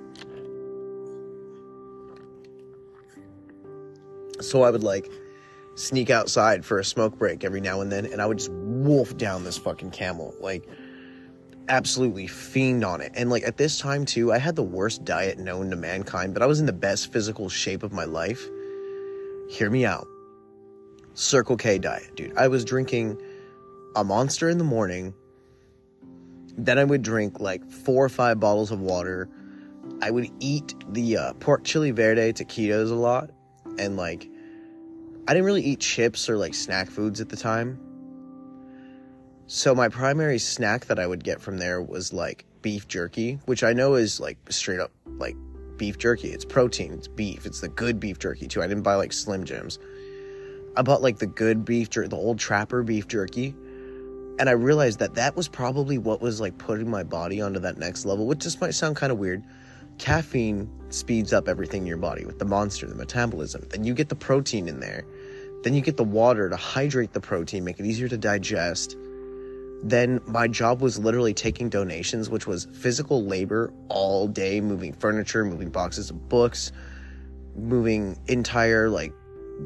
So 4.41 4.63
I 4.63 4.71
would 4.71 4.83
like 4.83 5.09
sneak 5.75 6.09
outside 6.09 6.65
for 6.65 6.79
a 6.79 6.83
smoke 6.83 7.17
break 7.17 7.43
every 7.43 7.61
now 7.61 7.81
and 7.81 7.91
then, 7.91 8.05
and 8.05 8.21
I 8.21 8.25
would 8.25 8.37
just 8.37 8.51
wolf 8.51 9.15
down 9.17 9.43
this 9.43 9.57
fucking 9.57 9.91
camel. 9.91 10.35
Like, 10.39 10.67
absolutely 11.69 12.27
fiend 12.27 12.83
on 12.83 13.01
it. 13.01 13.11
And 13.15 13.29
like 13.29 13.43
at 13.43 13.57
this 13.57 13.79
time 13.79 14.05
too, 14.05 14.31
I 14.31 14.37
had 14.37 14.55
the 14.55 14.63
worst 14.63 15.05
diet 15.05 15.39
known 15.39 15.69
to 15.69 15.75
mankind, 15.75 16.33
but 16.33 16.43
I 16.43 16.45
was 16.45 16.59
in 16.59 16.65
the 16.65 16.73
best 16.73 17.11
physical 17.11 17.49
shape 17.49 17.83
of 17.83 17.93
my 17.93 18.05
life. 18.05 18.47
Hear 19.49 19.69
me 19.69 19.85
out. 19.85 20.07
Circle 21.13 21.57
K 21.57 21.77
diet, 21.77 22.15
dude. 22.15 22.35
I 22.37 22.47
was 22.47 22.65
drinking 22.65 23.21
a 23.95 24.03
monster 24.03 24.49
in 24.49 24.57
the 24.57 24.63
morning. 24.63 25.13
Then 26.57 26.77
I 26.77 26.83
would 26.83 27.01
drink 27.01 27.39
like 27.39 27.69
four 27.69 28.05
or 28.05 28.09
five 28.09 28.39
bottles 28.39 28.71
of 28.71 28.79
water. 28.79 29.29
I 30.01 30.11
would 30.11 30.29
eat 30.39 30.73
the 30.89 31.17
uh, 31.17 31.33
pork 31.33 31.63
chili 31.63 31.91
verde 31.91 32.33
taquitos 32.33 32.91
a 32.91 32.95
lot. 32.95 33.31
And 33.77 33.97
like, 33.97 34.27
I 35.27 35.33
didn't 35.33 35.45
really 35.45 35.63
eat 35.63 35.79
chips 35.79 36.29
or 36.29 36.37
like 36.37 36.53
snack 36.53 36.89
foods 36.89 37.21
at 37.21 37.29
the 37.29 37.37
time. 37.37 37.79
So 39.45 39.75
my 39.75 39.89
primary 39.89 40.39
snack 40.39 40.85
that 40.85 40.99
I 40.99 41.05
would 41.05 41.23
get 41.23 41.41
from 41.41 41.57
there 41.57 41.81
was 41.81 42.13
like 42.13 42.45
beef 42.61 42.87
jerky, 42.87 43.39
which 43.45 43.63
I 43.63 43.73
know 43.73 43.95
is 43.95 44.19
like 44.19 44.37
straight 44.49 44.79
up 44.79 44.91
like 45.05 45.35
beef 45.77 45.97
jerky. 45.97 46.29
It's 46.29 46.45
protein, 46.45 46.93
it's 46.93 47.07
beef. 47.07 47.45
It's 47.45 47.61
the 47.61 47.69
good 47.69 47.99
beef 47.99 48.19
jerky 48.19 48.47
too. 48.47 48.61
I 48.61 48.67
didn't 48.67 48.83
buy 48.83 48.95
like 48.95 49.13
Slim 49.13 49.43
Jims. 49.43 49.79
I 50.75 50.81
bought 50.81 51.01
like 51.01 51.19
the 51.19 51.27
good 51.27 51.65
beef 51.65 51.89
jerky, 51.89 52.09
the 52.09 52.15
old 52.15 52.39
trapper 52.39 52.83
beef 52.83 53.07
jerky. 53.07 53.55
And 54.39 54.49
I 54.49 54.53
realized 54.53 54.99
that 54.99 55.13
that 55.15 55.35
was 55.35 55.47
probably 55.47 55.97
what 55.97 56.21
was 56.21 56.41
like 56.41 56.57
putting 56.57 56.89
my 56.89 57.03
body 57.03 57.39
onto 57.41 57.59
that 57.59 57.77
next 57.77 58.05
level, 58.05 58.25
which 58.25 58.39
just 58.39 58.61
might 58.61 58.71
sound 58.71 58.95
kind 58.95 59.11
of 59.11 59.19
weird. 59.19 59.43
Caffeine 59.99 60.67
speeds 60.89 61.33
up 61.33 61.47
everything 61.47 61.81
in 61.81 61.87
your 61.87 61.97
body 61.97 62.25
with 62.25 62.39
the 62.39 62.45
monster, 62.45 62.87
the 62.87 62.95
metabolism. 62.95 63.67
Then 63.69 63.83
you 63.83 63.93
get 63.93 64.09
the 64.09 64.15
protein 64.15 64.67
in 64.67 64.79
there. 64.79 65.05
Then 65.63 65.75
you 65.75 65.81
get 65.81 65.97
the 65.97 66.03
water 66.03 66.49
to 66.49 66.55
hydrate 66.55 67.13
the 67.13 67.21
protein, 67.21 67.63
make 67.63 67.79
it 67.79 67.85
easier 67.85 68.07
to 68.09 68.17
digest. 68.17 68.97
Then 69.83 70.19
my 70.25 70.47
job 70.47 70.81
was 70.81 70.97
literally 70.97 71.33
taking 71.33 71.69
donations, 71.69 72.29
which 72.29 72.47
was 72.47 72.65
physical 72.73 73.23
labor 73.23 73.71
all 73.89 74.27
day, 74.27 74.61
moving 74.61 74.93
furniture, 74.93 75.45
moving 75.45 75.69
boxes 75.69 76.09
of 76.09 76.27
books, 76.27 76.71
moving 77.55 78.17
entire 78.27 78.89
like 78.89 79.13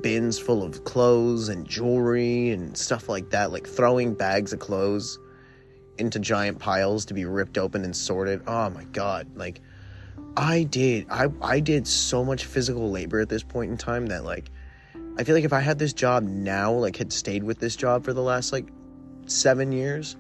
bins 0.02 0.38
full 0.38 0.64
of 0.64 0.84
clothes 0.84 1.50
and 1.50 1.68
jewelry 1.68 2.52
and 2.52 2.78
stuff 2.78 3.10
like 3.10 3.30
that, 3.32 3.52
like 3.52 3.68
throwing 3.68 4.14
bags 4.14 4.54
of 4.54 4.60
clothes 4.60 5.20
into 5.98 6.20
giant 6.20 6.60
piles 6.60 7.06
to 7.06 7.14
be 7.14 7.26
ripped 7.26 7.58
open 7.58 7.84
and 7.84 7.96
sorted. 7.96 8.42
Oh 8.48 8.70
my 8.70 8.84
god, 8.86 9.28
like 9.36 9.62
I 10.36 10.64
did 10.64 11.08
I 11.10 11.28
I 11.42 11.60
did 11.60 11.88
so 11.88 12.24
much 12.24 12.46
physical 12.46 12.92
labor 12.92 13.20
at 13.20 13.30
this 13.30 13.44
point 13.44 13.72
in 13.72 13.78
time 13.78 14.08
that 14.08 14.24
like 14.24 14.52
I 15.18 15.24
feel 15.24 15.36
like 15.36 15.46
if 15.46 15.54
I 15.54 15.62
had 15.62 15.80
this 15.80 15.94
job 15.94 16.24
now, 16.24 16.72
like 16.72 16.96
had 16.96 17.12
stayed 17.12 17.44
with 17.44 17.60
this 17.60 17.76
job 17.76 18.04
for 18.04 18.14
the 18.14 18.22
last 18.22 18.54
like 18.54 18.68
7 19.26 19.72
years 19.72 20.16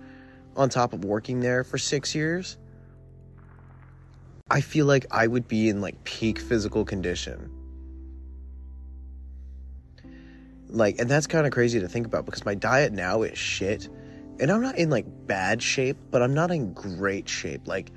on 0.55 0.69
top 0.69 0.93
of 0.93 1.05
working 1.05 1.39
there 1.39 1.63
for 1.63 1.77
6 1.77 2.15
years, 2.15 2.57
I 4.49 4.61
feel 4.61 4.87
like 4.87 5.05
I 5.11 5.27
would 5.27 5.47
be 5.47 5.69
in 5.69 5.81
like 5.81 6.03
peak 6.03 6.39
physical 6.39 6.83
condition 6.83 7.51
Like, 10.69 10.99
and 10.99 11.09
that's 11.09 11.27
kind 11.27 11.45
of 11.45 11.53
crazy 11.53 11.79
to 11.79 11.87
think 11.87 12.05
about 12.05 12.25
because 12.25 12.45
my 12.45 12.55
diet 12.55 12.93
now 12.93 13.23
is 13.23 13.37
shit. 13.37 13.89
And 14.39 14.51
I'm 14.51 14.61
not 14.61 14.77
in 14.77 14.89
like 14.89 15.05
bad 15.25 15.61
shape, 15.61 15.97
but 16.11 16.21
I'm 16.21 16.33
not 16.33 16.51
in 16.51 16.73
great 16.73 17.27
shape. 17.27 17.67
Like, 17.67 17.91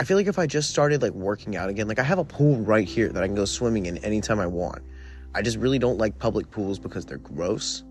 I 0.00 0.04
feel 0.04 0.16
like 0.16 0.26
if 0.26 0.38
I 0.38 0.46
just 0.46 0.70
started 0.70 1.02
like 1.02 1.12
working 1.12 1.56
out 1.56 1.68
again, 1.68 1.88
like 1.88 1.98
I 1.98 2.04
have 2.04 2.18
a 2.18 2.24
pool 2.24 2.56
right 2.56 2.86
here 2.86 3.08
that 3.08 3.22
I 3.22 3.26
can 3.26 3.34
go 3.34 3.44
swimming 3.44 3.86
in 3.86 3.98
anytime 3.98 4.40
I 4.40 4.46
want. 4.46 4.82
I 5.34 5.42
just 5.42 5.58
really 5.58 5.78
don't 5.78 5.98
like 5.98 6.18
public 6.18 6.50
pools 6.50 6.78
because 6.78 7.04
they're 7.04 7.18
gross. 7.18 7.84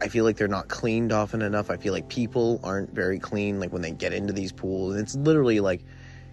I 0.00 0.08
feel 0.08 0.24
like 0.24 0.36
they're 0.36 0.48
not 0.48 0.68
cleaned 0.68 1.12
often 1.12 1.42
enough. 1.42 1.70
I 1.70 1.76
feel 1.76 1.92
like 1.92 2.08
people 2.08 2.60
aren't 2.62 2.90
very 2.94 3.18
clean 3.18 3.60
like 3.60 3.72
when 3.72 3.82
they 3.82 3.90
get 3.90 4.12
into 4.12 4.32
these 4.32 4.52
pools. 4.52 4.94
And 4.94 5.02
it's 5.02 5.14
literally 5.14 5.60
like 5.60 5.84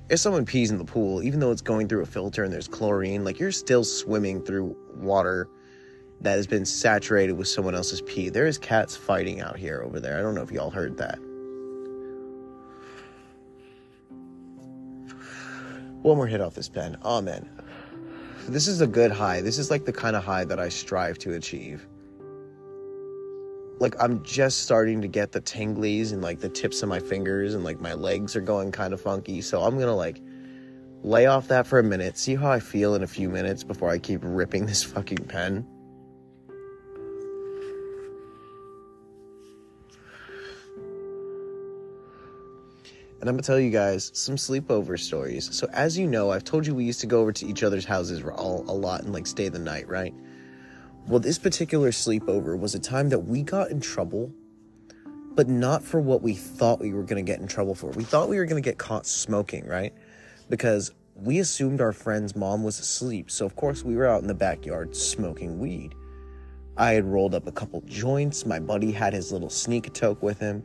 if 0.10 0.20
someone 0.20 0.46
pees 0.46 0.72
in 0.72 0.78
the 0.78 0.86
pool, 0.86 1.24
even 1.24 1.40
though 1.40 1.52
it's 1.52 1.62
going 1.62 1.88
through 1.88 2.02
a 2.02 2.06
filter 2.06 2.44
and 2.44 2.54
there's 2.54 2.68
chlorine, 2.68 3.24
like 3.24 3.40
you're 3.40 3.52
still 3.52 3.84
swimming 3.84 4.44
through 4.44 4.76
water 4.96 5.50
that 6.22 6.36
has 6.36 6.48
been 6.48 6.66
saturated 6.66 7.34
with 7.34 7.48
someone 7.48 7.76
else's 7.76 8.02
pee. 8.02 8.30
There 8.30 8.48
is 8.48 8.58
cats 8.58 8.96
fighting 8.96 9.42
out 9.42 9.58
here 9.58 9.82
over 9.84 10.00
there. 10.00 10.18
I 10.18 10.22
don't 10.22 10.36
know 10.36 10.42
if 10.42 10.52
y'all 10.52 10.72
heard 10.72 10.98
that. 10.98 11.20
One 16.02 16.18
more 16.18 16.28
hit 16.28 16.42
off 16.42 16.54
this 16.54 16.70
pen. 16.70 16.98
Man. 17.04 17.50
This 18.48 18.68
is 18.68 18.82
a 18.82 18.88
good 18.88 19.12
high. 19.12 19.42
This 19.42 19.58
is 19.58 19.72
like 19.72 19.86
the 19.86 19.92
kind 19.92 20.16
of 20.16 20.24
high 20.24 20.46
that 20.46 20.60
I 20.60 20.70
strive 20.70 21.18
to 21.20 21.34
achieve. 21.34 21.88
Like 23.80 23.96
I'm 24.00 24.24
just 24.24 24.60
starting 24.60 25.02
to 25.02 25.08
get 25.08 25.32
the 25.32 25.42
tinglies 25.42 26.14
and 26.14 26.22
like 26.22 26.40
the 26.40 26.50
tips 26.50 26.84
of 26.84 26.90
my 26.90 27.00
fingers 27.00 27.56
and 27.56 27.64
like 27.64 27.82
my 27.82 27.94
legs 27.94 28.36
are 28.36 28.42
going 28.42 28.72
kind 28.72 28.94
of 28.94 29.02
funky. 29.02 29.42
So 29.42 29.64
I'm 29.64 29.76
going 29.76 29.88
to 29.88 29.94
like 29.94 30.22
lay 31.02 31.26
off 31.26 31.48
that 31.48 31.66
for 31.66 31.80
a 31.80 31.84
minute, 31.84 32.18
see 32.18 32.36
how 32.36 32.52
I 32.52 32.60
feel 32.60 32.94
in 32.96 33.02
a 33.02 33.08
few 33.08 33.30
minutes 33.30 33.64
before 33.64 33.90
I 33.90 33.98
keep 33.98 34.22
ripping 34.24 34.68
this 34.68 34.84
fucking 34.84 35.26
pen. 35.26 35.68
And 43.26 43.30
I'm 43.32 43.38
gonna 43.38 43.42
tell 43.42 43.60
you 43.60 43.72
guys 43.72 44.12
some 44.14 44.36
sleepover 44.36 45.00
stories. 45.00 45.50
So, 45.52 45.68
as 45.74 45.98
you 45.98 46.06
know, 46.06 46.30
I've 46.30 46.44
told 46.44 46.68
you 46.68 46.76
we 46.76 46.84
used 46.84 47.00
to 47.00 47.08
go 47.08 47.22
over 47.22 47.32
to 47.32 47.48
each 47.48 47.64
other's 47.64 47.84
houses 47.84 48.24
all, 48.24 48.64
a 48.68 48.72
lot 48.72 49.02
and 49.02 49.12
like 49.12 49.26
stay 49.26 49.50
the 49.50 49.58
night, 49.58 49.88
right? 49.88 50.14
Well, 51.08 51.20
this 51.20 51.40
particular 51.40 51.90
sleepover 51.90 52.56
was 52.56 52.76
a 52.76 52.80
time 52.80 53.10
that 53.10 53.18
we 53.18 53.42
got 53.42 53.72
in 53.72 53.82
trouble, 53.82 54.32
but 55.34 55.48
not 55.48 55.82
for 55.82 56.00
what 56.00 56.22
we 56.22 56.36
thought 56.36 56.80
we 56.80 56.94
were 56.94 57.02
gonna 57.02 57.24
get 57.24 57.40
in 57.40 57.48
trouble 57.48 57.74
for. 57.74 57.88
We 57.90 58.04
thought 58.04 58.30
we 58.30 58.38
were 58.38 58.46
gonna 58.46 58.62
get 58.62 58.78
caught 58.78 59.08
smoking, 59.08 59.66
right? 59.66 59.92
Because 60.48 60.92
we 61.16 61.40
assumed 61.40 61.82
our 61.82 61.94
friend's 61.94 62.36
mom 62.36 62.64
was 62.64 62.80
asleep, 62.80 63.32
so 63.32 63.44
of 63.44 63.56
course 63.56 63.84
we 63.84 63.96
were 63.96 64.06
out 64.06 64.22
in 64.22 64.28
the 64.28 64.36
backyard 64.36 64.96
smoking 64.96 65.58
weed. 65.58 65.96
I 66.78 66.92
had 66.92 67.06
rolled 67.06 67.34
up 67.34 67.48
a 67.48 67.52
couple 67.52 67.82
joints, 67.88 68.46
my 68.46 68.60
buddy 68.60 68.92
had 68.92 69.14
his 69.14 69.32
little 69.32 69.50
sneak 69.50 69.92
toke 69.94 70.22
with 70.22 70.38
him 70.38 70.64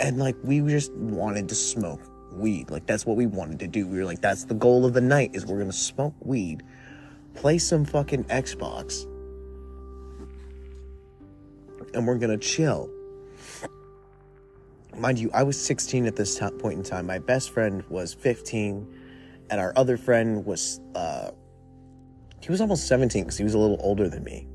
and 0.00 0.18
like 0.18 0.36
we 0.42 0.60
just 0.60 0.92
wanted 0.92 1.48
to 1.48 1.54
smoke 1.54 2.00
weed. 2.32 2.70
Like 2.70 2.86
that's 2.86 3.04
what 3.06 3.16
we 3.16 3.26
wanted 3.26 3.58
to 3.60 3.66
do. 3.66 3.86
We 3.86 3.98
were 3.98 4.04
like 4.04 4.20
that's 4.20 4.44
the 4.44 4.54
goal 4.54 4.84
of 4.84 4.92
the 4.92 5.00
night 5.00 5.30
is 5.34 5.46
we're 5.46 5.58
gonna 5.58 5.72
smoke 5.72 6.14
weed 6.20 6.62
play 7.34 7.56
some 7.56 7.84
fucking 7.84 8.24
xbox 8.24 9.04
and 11.94 12.06
we're 12.06 12.18
gonna 12.18 12.38
chill. 12.38 12.90
Mind 14.96 15.20
you 15.20 15.30
i 15.32 15.44
was 15.44 15.60
16 15.60 16.06
at 16.06 16.16
this 16.16 16.36
t- 16.38 16.50
point 16.58 16.78
in 16.78 16.82
time. 16.82 17.06
My 17.06 17.18
best 17.18 17.50
friend 17.50 17.84
was 17.88 18.12
15 18.14 18.86
and 19.50 19.60
our 19.60 19.72
other 19.76 19.96
friend 19.96 20.44
was 20.44 20.80
uh 20.94 21.30
he 22.40 22.50
was 22.50 22.60
almost 22.60 22.86
17 22.86 23.24
because 23.24 23.36
he 23.36 23.44
was 23.44 23.54
a 23.54 23.58
little 23.58 23.78
older 23.80 24.08
than 24.08 24.24
me. 24.24 24.46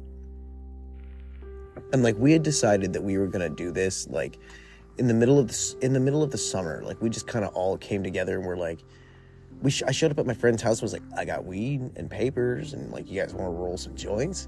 And 1.92 2.04
like 2.04 2.18
we 2.18 2.32
had 2.32 2.44
decided 2.44 2.94
that 2.94 3.04
we 3.04 3.18
were 3.18 3.28
gonna 3.28 3.50
do 3.50 3.72
this 3.72 4.08
like 4.10 4.38
in 4.98 5.08
the 5.08 5.14
middle 5.14 5.40
of 5.40 5.48
the, 5.48 5.76
in 5.82 5.94
the 5.94 6.00
middle 6.00 6.24
of 6.24 6.32
the 6.32 6.38
summer, 6.38 6.82
like 6.84 7.02
we 7.02 7.10
just 7.10 7.28
kind 7.28 7.44
of 7.44 7.54
all 7.56 7.78
came 7.78 8.04
together 8.04 8.38
and 8.38 8.46
we're 8.46 8.58
like, 8.58 8.80
we 9.62 9.72
sh- 9.72 9.84
I 9.88 9.92
showed 9.92 10.12
up 10.12 10.20
at 10.20 10.26
my 10.26 10.34
friend's 10.34 10.62
house. 10.62 10.82
Was 10.82 10.94
like, 10.94 11.02
I 11.18 11.26
got 11.26 11.46
weed 11.46 11.82
and 11.96 12.10
papers, 12.10 12.74
and 12.74 12.92
like, 12.92 13.10
you 13.10 13.20
guys 13.20 13.34
want 13.34 13.46
to 13.46 13.50
roll 13.50 13.78
some 13.78 13.96
joints? 13.96 14.48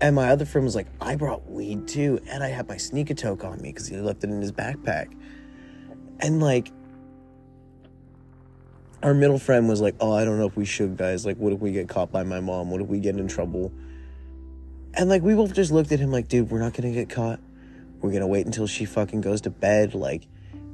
And 0.00 0.16
my 0.16 0.30
other 0.30 0.44
friend 0.44 0.64
was 0.64 0.74
like, 0.74 0.88
I 1.00 1.16
brought 1.16 1.48
weed 1.50 1.86
too, 1.86 2.20
and 2.28 2.42
I 2.42 2.48
had 2.48 2.68
my 2.68 2.76
Sneak-A-Toke 2.76 3.44
on 3.44 3.60
me 3.60 3.70
because 3.70 3.86
he 3.86 3.96
left 3.96 4.24
it 4.24 4.30
in 4.30 4.40
his 4.40 4.52
backpack. 4.52 5.12
And 6.20 6.40
like, 6.40 6.72
our 9.02 9.14
middle 9.14 9.38
friend 9.38 9.68
was 9.68 9.80
like, 9.80 9.96
Oh, 10.00 10.12
I 10.12 10.24
don't 10.24 10.38
know 10.38 10.46
if 10.46 10.56
we 10.56 10.64
should, 10.64 10.96
guys. 10.96 11.26
Like, 11.26 11.36
what 11.36 11.52
if 11.52 11.60
we 11.60 11.72
get 11.72 11.88
caught 11.88 12.12
by 12.12 12.22
my 12.22 12.40
mom? 12.40 12.70
What 12.70 12.80
if 12.80 12.86
we 12.86 13.00
get 13.00 13.16
in 13.16 13.28
trouble? 13.28 13.72
And 14.94 15.08
like, 15.08 15.22
we 15.22 15.34
both 15.34 15.54
just 15.54 15.72
looked 15.72 15.90
at 15.92 15.98
him 15.98 16.12
like, 16.12 16.28
Dude, 16.28 16.50
we're 16.50 16.60
not 16.60 16.74
gonna 16.74 16.92
get 16.92 17.10
caught. 17.10 17.40
We're 18.02 18.12
gonna 18.12 18.26
wait 18.26 18.44
until 18.44 18.66
she 18.66 18.84
fucking 18.84 19.22
goes 19.22 19.40
to 19.42 19.50
bed. 19.50 19.94
Like, 19.94 20.26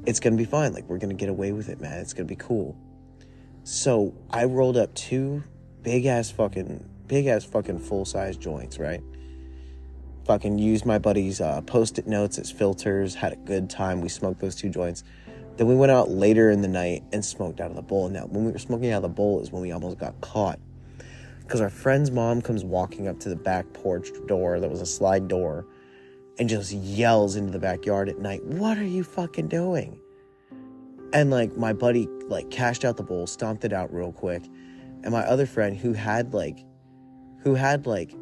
it's 0.06 0.18
gonna 0.18 0.36
be 0.36 0.44
fine. 0.44 0.72
Like, 0.72 0.88
we're 0.88 0.98
gonna 0.98 1.14
get 1.14 1.28
away 1.28 1.52
with 1.52 1.68
it, 1.68 1.80
man. 1.80 2.00
It's 2.00 2.12
gonna 2.12 2.26
be 2.26 2.36
cool. 2.36 2.76
So 3.62 4.14
I 4.30 4.44
rolled 4.44 4.76
up 4.76 4.94
two 4.94 5.44
big 5.82 6.06
ass 6.06 6.30
fucking, 6.30 6.88
big 7.06 7.26
ass 7.26 7.44
fucking 7.44 7.78
full 7.78 8.04
size 8.04 8.36
joints, 8.36 8.78
right? 8.78 9.02
fucking 10.28 10.58
used 10.58 10.84
my 10.84 10.98
buddy's 10.98 11.40
uh, 11.40 11.62
post-it 11.62 12.06
notes 12.06 12.38
as 12.38 12.50
filters. 12.50 13.14
Had 13.14 13.32
a 13.32 13.36
good 13.36 13.70
time. 13.70 14.02
We 14.02 14.10
smoked 14.10 14.40
those 14.40 14.54
two 14.54 14.68
joints. 14.68 15.02
Then 15.56 15.66
we 15.66 15.74
went 15.74 15.90
out 15.90 16.10
later 16.10 16.50
in 16.50 16.60
the 16.60 16.68
night 16.68 17.02
and 17.14 17.24
smoked 17.24 17.60
out 17.60 17.70
of 17.70 17.76
the 17.76 17.82
bowl. 17.82 18.10
Now, 18.10 18.26
when 18.26 18.44
we 18.44 18.52
were 18.52 18.58
smoking 18.58 18.92
out 18.92 18.98
of 18.98 19.02
the 19.04 19.08
bowl 19.08 19.40
is 19.40 19.50
when 19.50 19.62
we 19.62 19.72
almost 19.72 19.96
got 19.96 20.20
caught. 20.20 20.60
Because 21.40 21.62
our 21.62 21.70
friend's 21.70 22.10
mom 22.10 22.42
comes 22.42 22.62
walking 22.62 23.08
up 23.08 23.18
to 23.20 23.30
the 23.30 23.36
back 23.36 23.72
porch 23.72 24.10
door 24.26 24.60
that 24.60 24.70
was 24.70 24.82
a 24.82 24.86
slide 24.86 25.28
door 25.28 25.64
and 26.38 26.48
just 26.48 26.72
yells 26.72 27.36
into 27.36 27.50
the 27.50 27.58
backyard 27.58 28.08
at 28.08 28.18
night, 28.18 28.44
What 28.44 28.78
are 28.78 28.86
you 28.86 29.04
fucking 29.04 29.48
doing? 29.48 30.00
And 31.12 31.30
like 31.30 31.56
my 31.56 31.72
buddy 31.72 32.06
like 32.26 32.50
cashed 32.50 32.84
out 32.84 32.96
the 32.96 33.02
bowl, 33.02 33.26
stomped 33.26 33.64
it 33.64 33.72
out 33.72 33.92
real 33.92 34.12
quick. 34.12 34.44
And 35.02 35.12
my 35.12 35.22
other 35.22 35.46
friend 35.46 35.76
who 35.76 35.92
had 35.92 36.34
like 36.34 36.64
who 37.42 37.54
had 37.54 37.86
like 37.86 38.14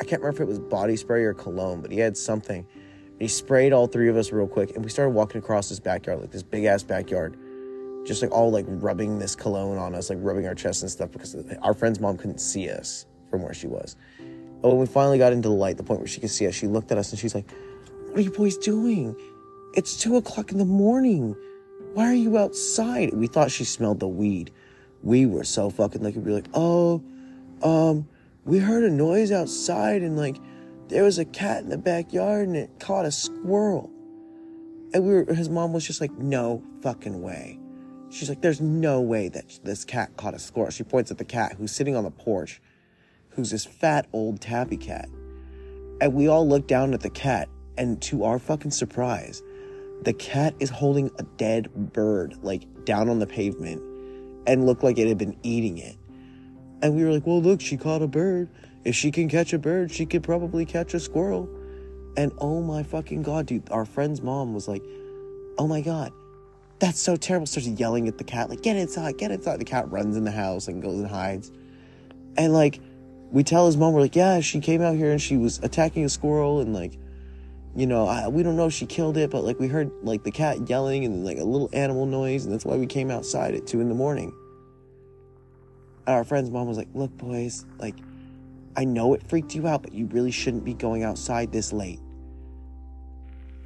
I 0.00 0.04
can't 0.04 0.22
remember 0.22 0.42
if 0.42 0.48
it 0.48 0.48
was 0.48 0.58
body 0.58 0.96
spray 0.96 1.24
or 1.24 1.34
cologne, 1.34 1.82
but 1.82 1.90
he 1.90 1.98
had 1.98 2.16
something. 2.16 2.66
And 3.12 3.20
he 3.20 3.28
sprayed 3.28 3.72
all 3.72 3.86
three 3.86 4.08
of 4.08 4.16
us 4.16 4.32
real 4.32 4.46
quick 4.46 4.74
and 4.74 4.84
we 4.84 4.90
started 4.90 5.10
walking 5.10 5.40
across 5.40 5.68
this 5.68 5.80
backyard, 5.80 6.20
like 6.20 6.30
this 6.30 6.42
big 6.42 6.64
ass 6.64 6.82
backyard. 6.82 7.36
Just 8.06 8.22
like 8.22 8.30
all 8.30 8.50
like 8.50 8.64
rubbing 8.66 9.18
this 9.18 9.36
cologne 9.36 9.76
on 9.76 9.94
us, 9.94 10.08
like 10.08 10.18
rubbing 10.22 10.46
our 10.46 10.54
chest 10.54 10.80
and 10.82 10.90
stuff 10.90 11.10
because 11.10 11.34
uh, 11.34 11.42
our 11.60 11.74
friend's 11.74 12.00
mom 12.00 12.16
couldn't 12.16 12.40
see 12.40 12.70
us 12.70 13.04
from 13.28 13.42
where 13.42 13.52
she 13.52 13.66
was. 13.66 13.96
When 14.60 14.76
we 14.76 14.86
finally 14.86 15.18
got 15.18 15.32
into 15.32 15.48
the 15.48 15.54
light, 15.54 15.76
the 15.78 15.82
point 15.82 16.00
where 16.00 16.06
she 16.06 16.20
could 16.20 16.30
see 16.30 16.46
us, 16.46 16.54
she 16.54 16.66
looked 16.66 16.92
at 16.92 16.98
us 16.98 17.10
and 17.10 17.18
she's 17.18 17.34
like, 17.34 17.50
What 18.08 18.18
are 18.18 18.20
you 18.20 18.30
boys 18.30 18.58
doing? 18.58 19.16
It's 19.74 19.96
two 19.96 20.16
o'clock 20.16 20.52
in 20.52 20.58
the 20.58 20.64
morning. 20.64 21.34
Why 21.94 22.04
are 22.04 22.14
you 22.14 22.36
outside? 22.36 23.14
We 23.14 23.26
thought 23.26 23.50
she 23.50 23.64
smelled 23.64 24.00
the 24.00 24.08
weed. 24.08 24.52
We 25.02 25.24
were 25.24 25.44
so 25.44 25.70
fucking 25.70 26.02
like, 26.02 26.14
we'd 26.14 26.24
be 26.24 26.32
like, 26.32 26.48
Oh, 26.52 27.02
um, 27.62 28.06
we 28.44 28.58
heard 28.58 28.84
a 28.84 28.90
noise 28.90 29.32
outside 29.32 30.02
and 30.02 30.16
like 30.16 30.36
there 30.88 31.04
was 31.04 31.18
a 31.18 31.24
cat 31.24 31.62
in 31.62 31.70
the 31.70 31.78
backyard 31.78 32.48
and 32.48 32.56
it 32.56 32.70
caught 32.80 33.06
a 33.06 33.10
squirrel. 33.10 33.90
And 34.92 35.06
we 35.06 35.14
were, 35.14 35.34
his 35.34 35.48
mom 35.48 35.72
was 35.72 35.86
just 35.86 36.02
like, 36.02 36.12
No 36.18 36.62
fucking 36.82 37.22
way. 37.22 37.58
She's 38.10 38.28
like, 38.28 38.42
There's 38.42 38.60
no 38.60 39.00
way 39.00 39.30
that 39.30 39.60
this 39.64 39.86
cat 39.86 40.18
caught 40.18 40.34
a 40.34 40.38
squirrel. 40.38 40.70
She 40.70 40.84
points 40.84 41.10
at 41.10 41.16
the 41.16 41.24
cat 41.24 41.54
who's 41.56 41.72
sitting 41.72 41.96
on 41.96 42.04
the 42.04 42.10
porch 42.10 42.60
who's 43.30 43.50
this 43.50 43.64
fat 43.64 44.06
old 44.12 44.40
tabby 44.40 44.76
cat. 44.76 45.08
And 46.00 46.14
we 46.14 46.28
all 46.28 46.48
look 46.48 46.66
down 46.66 46.94
at 46.94 47.00
the 47.00 47.10
cat, 47.10 47.48
and 47.76 48.00
to 48.02 48.24
our 48.24 48.38
fucking 48.38 48.70
surprise, 48.70 49.42
the 50.02 50.12
cat 50.12 50.54
is 50.60 50.70
holding 50.70 51.10
a 51.18 51.22
dead 51.22 51.92
bird, 51.92 52.38
like 52.42 52.84
down 52.84 53.08
on 53.08 53.18
the 53.18 53.26
pavement, 53.26 53.82
and 54.46 54.66
looked 54.66 54.82
like 54.82 54.98
it 54.98 55.08
had 55.08 55.18
been 55.18 55.36
eating 55.42 55.78
it. 55.78 55.96
And 56.82 56.96
we 56.96 57.04
were 57.04 57.12
like, 57.12 57.26
well, 57.26 57.42
look, 57.42 57.60
she 57.60 57.76
caught 57.76 58.00
a 58.00 58.06
bird. 58.06 58.48
If 58.84 58.94
she 58.94 59.10
can 59.10 59.28
catch 59.28 59.52
a 59.52 59.58
bird, 59.58 59.92
she 59.92 60.06
could 60.06 60.22
probably 60.22 60.64
catch 60.64 60.94
a 60.94 61.00
squirrel. 61.00 61.48
And 62.16 62.32
oh 62.38 62.62
my 62.62 62.82
fucking 62.82 63.22
god, 63.22 63.46
dude, 63.46 63.70
our 63.70 63.84
friend's 63.84 64.22
mom 64.22 64.54
was 64.54 64.66
like, 64.66 64.82
oh 65.58 65.66
my 65.66 65.82
god, 65.82 66.12
that's 66.78 66.98
so 66.98 67.16
terrible. 67.16 67.46
Starts 67.46 67.68
yelling 67.68 68.08
at 68.08 68.16
the 68.16 68.24
cat, 68.24 68.48
like, 68.48 68.62
get 68.62 68.76
inside, 68.76 69.18
get 69.18 69.30
inside. 69.30 69.60
The 69.60 69.66
cat 69.66 69.90
runs 69.90 70.16
in 70.16 70.24
the 70.24 70.30
house 70.30 70.66
and 70.66 70.82
goes 70.82 70.98
and 70.98 71.08
hides. 71.08 71.52
And 72.38 72.54
like, 72.54 72.80
we 73.30 73.44
tell 73.44 73.66
his 73.66 73.76
mom, 73.76 73.92
we're 73.92 74.00
like, 74.00 74.16
yeah, 74.16 74.40
she 74.40 74.60
came 74.60 74.82
out 74.82 74.96
here 74.96 75.10
and 75.10 75.20
she 75.20 75.36
was 75.36 75.58
attacking 75.62 76.04
a 76.04 76.08
squirrel 76.08 76.60
and 76.60 76.74
like, 76.74 76.98
you 77.76 77.86
know, 77.86 78.06
I, 78.06 78.28
we 78.28 78.42
don't 78.42 78.56
know 78.56 78.66
if 78.66 78.72
she 78.72 78.86
killed 78.86 79.16
it, 79.16 79.30
but 79.30 79.44
like 79.44 79.60
we 79.60 79.68
heard 79.68 79.90
like 80.02 80.24
the 80.24 80.32
cat 80.32 80.68
yelling 80.68 81.04
and 81.04 81.24
like 81.24 81.38
a 81.38 81.44
little 81.44 81.70
animal 81.72 82.06
noise, 82.06 82.44
and 82.44 82.52
that's 82.52 82.64
why 82.64 82.76
we 82.76 82.86
came 82.86 83.10
outside 83.10 83.54
at 83.54 83.66
two 83.66 83.80
in 83.80 83.88
the 83.88 83.94
morning. 83.94 84.32
And 86.06 86.16
our 86.16 86.24
friend's 86.24 86.50
mom 86.50 86.66
was 86.66 86.76
like, 86.76 86.88
look, 86.94 87.16
boys, 87.16 87.64
like, 87.78 87.94
I 88.76 88.84
know 88.84 89.14
it 89.14 89.28
freaked 89.28 89.54
you 89.54 89.68
out, 89.68 89.82
but 89.82 89.92
you 89.92 90.06
really 90.06 90.32
shouldn't 90.32 90.64
be 90.64 90.74
going 90.74 91.04
outside 91.04 91.52
this 91.52 91.72
late. 91.72 92.00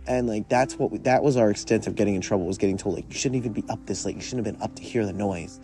And 0.07 0.29
like 0.29 0.51
that's 0.51 0.79
what 0.79 0.91
we, 0.91 0.99
that 0.99 1.23
was 1.23 1.39
our 1.39 1.51
extent 1.51 1.87
of 1.87 1.95
getting 1.95 2.15
in 2.15 2.21
trouble 2.21 2.45
was 2.45 2.59
getting 2.59 2.77
told 2.77 2.97
like 2.97 3.07
you 3.09 3.19
shouldn't 3.19 3.37
even 3.37 3.55
be 3.55 3.65
up 3.71 3.87
this 3.87 4.05
late. 4.05 4.17
You 4.17 4.21
shouldn't 4.21 4.47
have 4.47 4.55
been 4.55 4.63
up 4.63 4.75
to 4.77 4.83
hear 4.83 5.07
the 5.07 5.15
noise. 5.15 5.61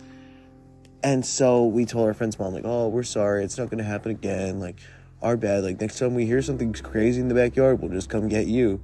And 1.03 1.25
so 1.25 1.65
we 1.65 1.85
told 1.85 2.07
our 2.07 2.13
friend's 2.13 2.37
mom, 2.37 2.53
like, 2.53 2.65
oh, 2.65 2.87
we're 2.87 3.03
sorry. 3.03 3.43
It's 3.43 3.57
not 3.57 3.69
going 3.69 3.79
to 3.79 3.83
happen 3.83 4.11
again. 4.11 4.59
Like, 4.59 4.79
our 5.21 5.37
bad. 5.37 5.63
Like, 5.63 5.81
next 5.81 5.99
time 5.99 6.13
we 6.13 6.25
hear 6.25 6.41
something 6.41 6.73
crazy 6.73 7.21
in 7.21 7.27
the 7.27 7.35
backyard, 7.35 7.81
we'll 7.81 7.91
just 7.91 8.09
come 8.09 8.27
get 8.27 8.47
you. 8.47 8.81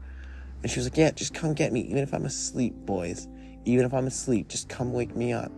And 0.64 0.72
she 0.72 0.80
was 0.80 0.88
like, 0.88 0.98
yeah, 0.98 1.12
just 1.12 1.34
come 1.34 1.54
get 1.54 1.72
me. 1.72 1.82
Even 1.82 2.00
if 2.00 2.14
I'm 2.14 2.26
asleep, 2.26 2.74
boys. 2.74 3.28
Even 3.66 3.86
if 3.86 3.94
I'm 3.94 4.08
asleep, 4.08 4.48
just 4.48 4.70
come 4.70 4.94
wake 4.94 5.16
me 5.16 5.34
up. 5.34 5.52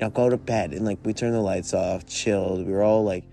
Now 0.00 0.10
go 0.10 0.28
to 0.28 0.36
bed. 0.36 0.72
And, 0.72 0.84
like, 0.84 0.98
we 1.04 1.14
turned 1.14 1.34
the 1.34 1.40
lights 1.40 1.72
off, 1.72 2.06
chilled. 2.06 2.66
We 2.66 2.72
were 2.72 2.82
all, 2.82 3.04
like, 3.04 3.24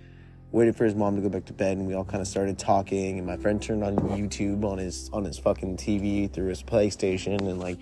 waiting 0.52 0.74
for 0.74 0.86
his 0.86 0.96
mom 0.96 1.16
to 1.16 1.22
go 1.22 1.30
back 1.30 1.46
to 1.46 1.54
bed. 1.54 1.78
And 1.78 1.88
we 1.88 1.94
all 1.94 2.06
kind 2.06 2.22
of 2.22 2.28
started 2.28 2.58
talking. 2.58 3.18
And 3.18 3.28
my 3.28 3.36
friend 3.36 3.62
turned 3.62 3.84
on 3.84 3.98
YouTube 3.98 4.64
on 4.64 4.78
his, 4.78 5.10
on 5.12 5.26
his 5.26 5.38
fucking 5.38 5.78
TV 5.78 6.32
through 6.32 6.48
his 6.48 6.64
PlayStation. 6.64 7.40
And, 7.40 7.60
like, 7.60 7.80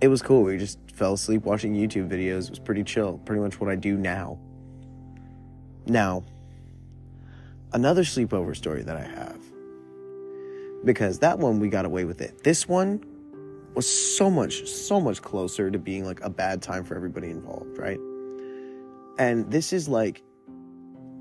it 0.00 0.08
was 0.08 0.22
cool. 0.22 0.42
We 0.42 0.58
just 0.58 0.78
fell 0.92 1.14
asleep 1.14 1.44
watching 1.44 1.74
YouTube 1.74 2.08
videos. 2.08 2.44
It 2.44 2.50
was 2.50 2.58
pretty 2.58 2.84
chill. 2.84 3.18
Pretty 3.18 3.40
much 3.40 3.60
what 3.60 3.70
I 3.70 3.76
do 3.76 3.96
now. 3.96 4.38
Now, 5.86 6.24
another 7.72 8.02
sleepover 8.02 8.56
story 8.56 8.82
that 8.82 8.96
I 8.96 9.04
have. 9.04 9.40
Because 10.84 11.18
that 11.20 11.38
one 11.38 11.60
we 11.60 11.68
got 11.68 11.84
away 11.84 12.04
with 12.04 12.20
it. 12.20 12.44
This 12.44 12.68
one 12.68 13.02
was 13.74 13.86
so 13.86 14.30
much, 14.30 14.66
so 14.66 15.00
much 15.00 15.22
closer 15.22 15.70
to 15.70 15.78
being 15.78 16.04
like 16.04 16.20
a 16.22 16.30
bad 16.30 16.62
time 16.62 16.84
for 16.84 16.94
everybody 16.96 17.30
involved, 17.30 17.78
right? 17.78 17.98
And 19.18 19.50
this 19.50 19.72
is 19.72 19.88
like 19.88 20.22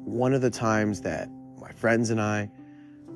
one 0.03 0.33
of 0.33 0.41
the 0.41 0.49
times 0.49 1.01
that 1.01 1.29
my 1.59 1.71
friends 1.71 2.09
and 2.09 2.21
I, 2.21 2.49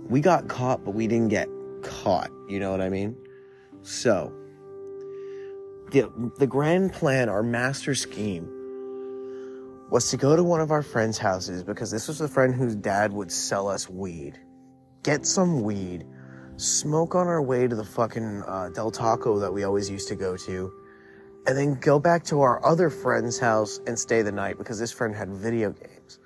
we 0.07 0.21
got 0.21 0.47
caught, 0.47 0.83
but 0.83 0.91
we 0.91 1.07
didn't 1.07 1.29
get 1.29 1.47
caught. 1.83 2.31
You 2.47 2.59
know 2.59 2.71
what 2.71 2.81
I 2.81 2.89
mean? 2.89 3.15
So, 3.81 4.33
the, 5.91 6.31
the 6.37 6.47
grand 6.47 6.93
plan, 6.93 7.29
our 7.29 7.43
master 7.43 7.95
scheme, 7.95 8.47
was 9.89 10.09
to 10.11 10.17
go 10.17 10.35
to 10.35 10.43
one 10.43 10.61
of 10.61 10.71
our 10.71 10.83
friends' 10.83 11.17
houses 11.17 11.63
because 11.63 11.89
this 11.89 12.07
was 12.07 12.19
the 12.19 12.27
friend 12.27 12.53
whose 12.53 12.75
dad 12.75 13.11
would 13.11 13.31
sell 13.31 13.67
us 13.67 13.89
weed. 13.89 14.39
Get 15.03 15.25
some 15.25 15.61
weed, 15.61 16.05
smoke 16.57 17.15
on 17.15 17.27
our 17.27 17.41
way 17.41 17.67
to 17.67 17.75
the 17.75 17.83
fucking 17.83 18.43
uh, 18.45 18.69
Del 18.69 18.91
Taco 18.91 19.39
that 19.39 19.51
we 19.51 19.63
always 19.63 19.89
used 19.89 20.07
to 20.09 20.15
go 20.15 20.37
to, 20.37 20.71
and 21.47 21.57
then 21.57 21.75
go 21.79 21.99
back 21.99 22.23
to 22.25 22.41
our 22.41 22.63
other 22.65 22.89
friend's 22.89 23.39
house 23.39 23.79
and 23.87 23.97
stay 23.97 24.21
the 24.21 24.31
night 24.31 24.57
because 24.57 24.77
this 24.77 24.91
friend 24.91 25.15
had 25.15 25.29
video 25.29 25.71
games. 25.71 26.19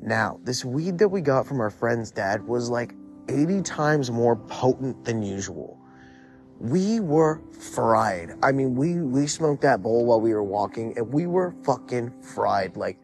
Now, 0.00 0.38
this 0.44 0.64
weed 0.64 0.98
that 0.98 1.08
we 1.08 1.20
got 1.20 1.46
from 1.46 1.60
our 1.60 1.70
friend's 1.70 2.12
dad 2.12 2.46
was 2.46 2.70
like 2.70 2.94
80 3.28 3.62
times 3.62 4.10
more 4.10 4.36
potent 4.36 5.04
than 5.04 5.22
usual 5.22 5.78
we 6.60 7.00
were 7.00 7.40
fried. 7.52 8.36
I 8.42 8.52
mean, 8.52 8.74
we, 8.74 8.94
we 8.94 9.26
smoked 9.26 9.62
that 9.62 9.82
bowl 9.82 10.04
while 10.04 10.20
we 10.20 10.34
were 10.34 10.42
walking 10.42 10.96
and 10.96 11.12
we 11.12 11.26
were 11.26 11.52
fucking 11.64 12.12
fried. 12.22 12.76
Like, 12.76 12.98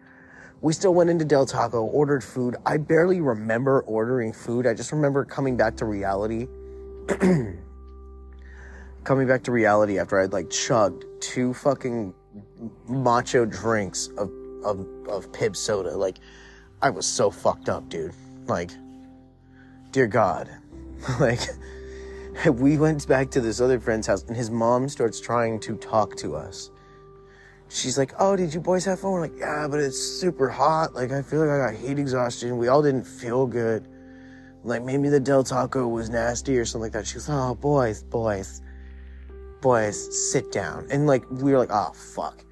we 0.60 0.72
still 0.72 0.94
went 0.94 1.10
into 1.10 1.24
Del 1.24 1.46
Taco, 1.46 1.84
ordered 1.84 2.24
food. 2.24 2.56
I 2.64 2.78
barely 2.78 3.20
remember 3.20 3.82
ordering 3.82 4.32
food. 4.32 4.66
I 4.66 4.74
just 4.74 4.92
remember 4.92 5.24
coming 5.24 5.56
back 5.56 5.76
to 5.76 5.84
reality. 5.84 6.48
coming 9.04 9.28
back 9.28 9.42
to 9.44 9.52
reality 9.52 9.98
after 9.98 10.18
I'd 10.18 10.32
like 10.32 10.48
chugged 10.50 11.04
two 11.20 11.52
fucking 11.54 12.14
macho 12.88 13.44
drinks 13.44 14.08
of, 14.16 14.32
of, 14.64 14.80
of 15.08 15.30
Pibb 15.32 15.54
soda. 15.54 15.96
Like, 15.96 16.16
I 16.82 16.90
was 16.90 17.06
so 17.06 17.30
fucked 17.30 17.68
up, 17.68 17.88
dude. 17.88 18.14
Like, 18.46 18.70
dear 19.90 20.06
God. 20.06 20.48
like, 21.20 21.40
we 22.52 22.78
went 22.78 23.06
back 23.06 23.30
to 23.30 23.40
this 23.40 23.60
other 23.60 23.78
friend's 23.78 24.06
house 24.06 24.24
and 24.24 24.36
his 24.36 24.50
mom 24.50 24.88
starts 24.88 25.20
trying 25.20 25.60
to 25.60 25.76
talk 25.76 26.16
to 26.16 26.34
us. 26.34 26.70
She's 27.68 27.96
like, 27.98 28.12
Oh, 28.18 28.36
did 28.36 28.52
you 28.52 28.60
boys 28.60 28.84
have 28.84 29.00
fun? 29.00 29.12
We're 29.12 29.20
like, 29.22 29.38
Yeah, 29.38 29.66
but 29.68 29.80
it's 29.80 29.98
super 29.98 30.48
hot. 30.48 30.94
Like, 30.94 31.12
I 31.12 31.22
feel 31.22 31.40
like 31.40 31.50
I 31.50 31.70
got 31.70 31.74
heat 31.74 31.98
exhaustion. 31.98 32.58
We 32.58 32.68
all 32.68 32.82
didn't 32.82 33.04
feel 33.04 33.46
good. 33.46 33.88
Like, 34.62 34.82
maybe 34.82 35.08
the 35.08 35.20
Del 35.20 35.44
Taco 35.44 35.86
was 35.86 36.08
nasty 36.08 36.56
or 36.56 36.64
something 36.64 36.84
like 36.84 36.92
that. 36.92 37.06
She 37.06 37.14
goes, 37.14 37.28
Oh, 37.28 37.54
boys, 37.54 38.02
boys, 38.02 38.62
boys, 39.60 40.32
sit 40.32 40.52
down. 40.52 40.86
And 40.90 41.06
like, 41.06 41.28
we 41.30 41.52
were 41.52 41.58
like, 41.58 41.72
Oh, 41.72 41.92
fuck. 41.94 42.44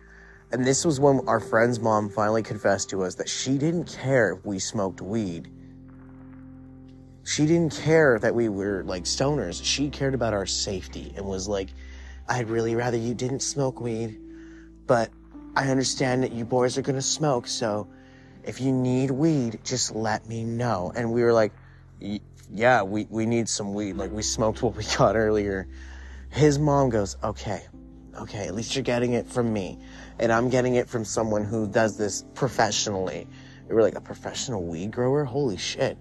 And 0.52 0.64
this 0.64 0.84
was 0.84 1.00
when 1.00 1.20
our 1.26 1.40
friend's 1.40 1.80
mom 1.80 2.10
finally 2.10 2.42
confessed 2.42 2.90
to 2.90 3.02
us 3.04 3.14
that 3.14 3.28
she 3.28 3.56
didn't 3.56 3.86
care 3.86 4.34
if 4.34 4.44
we 4.44 4.58
smoked 4.58 5.00
weed 5.00 5.50
she 7.24 7.46
didn't 7.46 7.74
care 7.74 8.18
that 8.18 8.34
we 8.34 8.48
were 8.48 8.82
like 8.84 9.04
stoners. 9.04 9.60
She 9.62 9.90
cared 9.90 10.14
about 10.14 10.34
our 10.34 10.46
safety 10.46 11.12
and 11.16 11.24
was 11.24 11.48
like, 11.48 11.68
I'd 12.28 12.48
really 12.48 12.74
rather 12.74 12.96
you 12.96 13.14
didn't 13.14 13.40
smoke 13.40 13.80
weed, 13.80 14.18
but 14.86 15.10
I 15.54 15.68
understand 15.68 16.22
that 16.22 16.32
you 16.32 16.44
boys 16.44 16.78
are 16.78 16.82
gonna 16.82 17.02
smoke, 17.02 17.46
so 17.46 17.88
if 18.44 18.60
you 18.60 18.72
need 18.72 19.10
weed, 19.10 19.60
just 19.64 19.94
let 19.94 20.26
me 20.26 20.44
know. 20.44 20.92
And 20.96 21.12
we 21.12 21.22
were 21.22 21.32
like, 21.32 21.52
yeah, 22.50 22.82
we, 22.82 23.06
we 23.08 23.26
need 23.26 23.48
some 23.48 23.74
weed. 23.74 23.94
Like 23.94 24.10
we 24.10 24.22
smoked 24.22 24.62
what 24.62 24.76
we 24.76 24.84
got 24.96 25.16
earlier. 25.16 25.68
His 26.30 26.58
mom 26.58 26.90
goes, 26.90 27.16
okay, 27.22 27.62
okay, 28.18 28.46
at 28.46 28.54
least 28.54 28.74
you're 28.74 28.82
getting 28.82 29.12
it 29.12 29.26
from 29.26 29.52
me. 29.52 29.78
And 30.18 30.32
I'm 30.32 30.48
getting 30.48 30.74
it 30.74 30.88
from 30.88 31.04
someone 31.04 31.44
who 31.44 31.66
does 31.68 31.96
this 31.96 32.24
professionally. 32.34 33.28
We 33.68 33.74
were 33.74 33.82
like, 33.82 33.94
a 33.94 34.00
professional 34.00 34.64
weed 34.64 34.90
grower? 34.90 35.24
Holy 35.24 35.56
shit. 35.56 35.96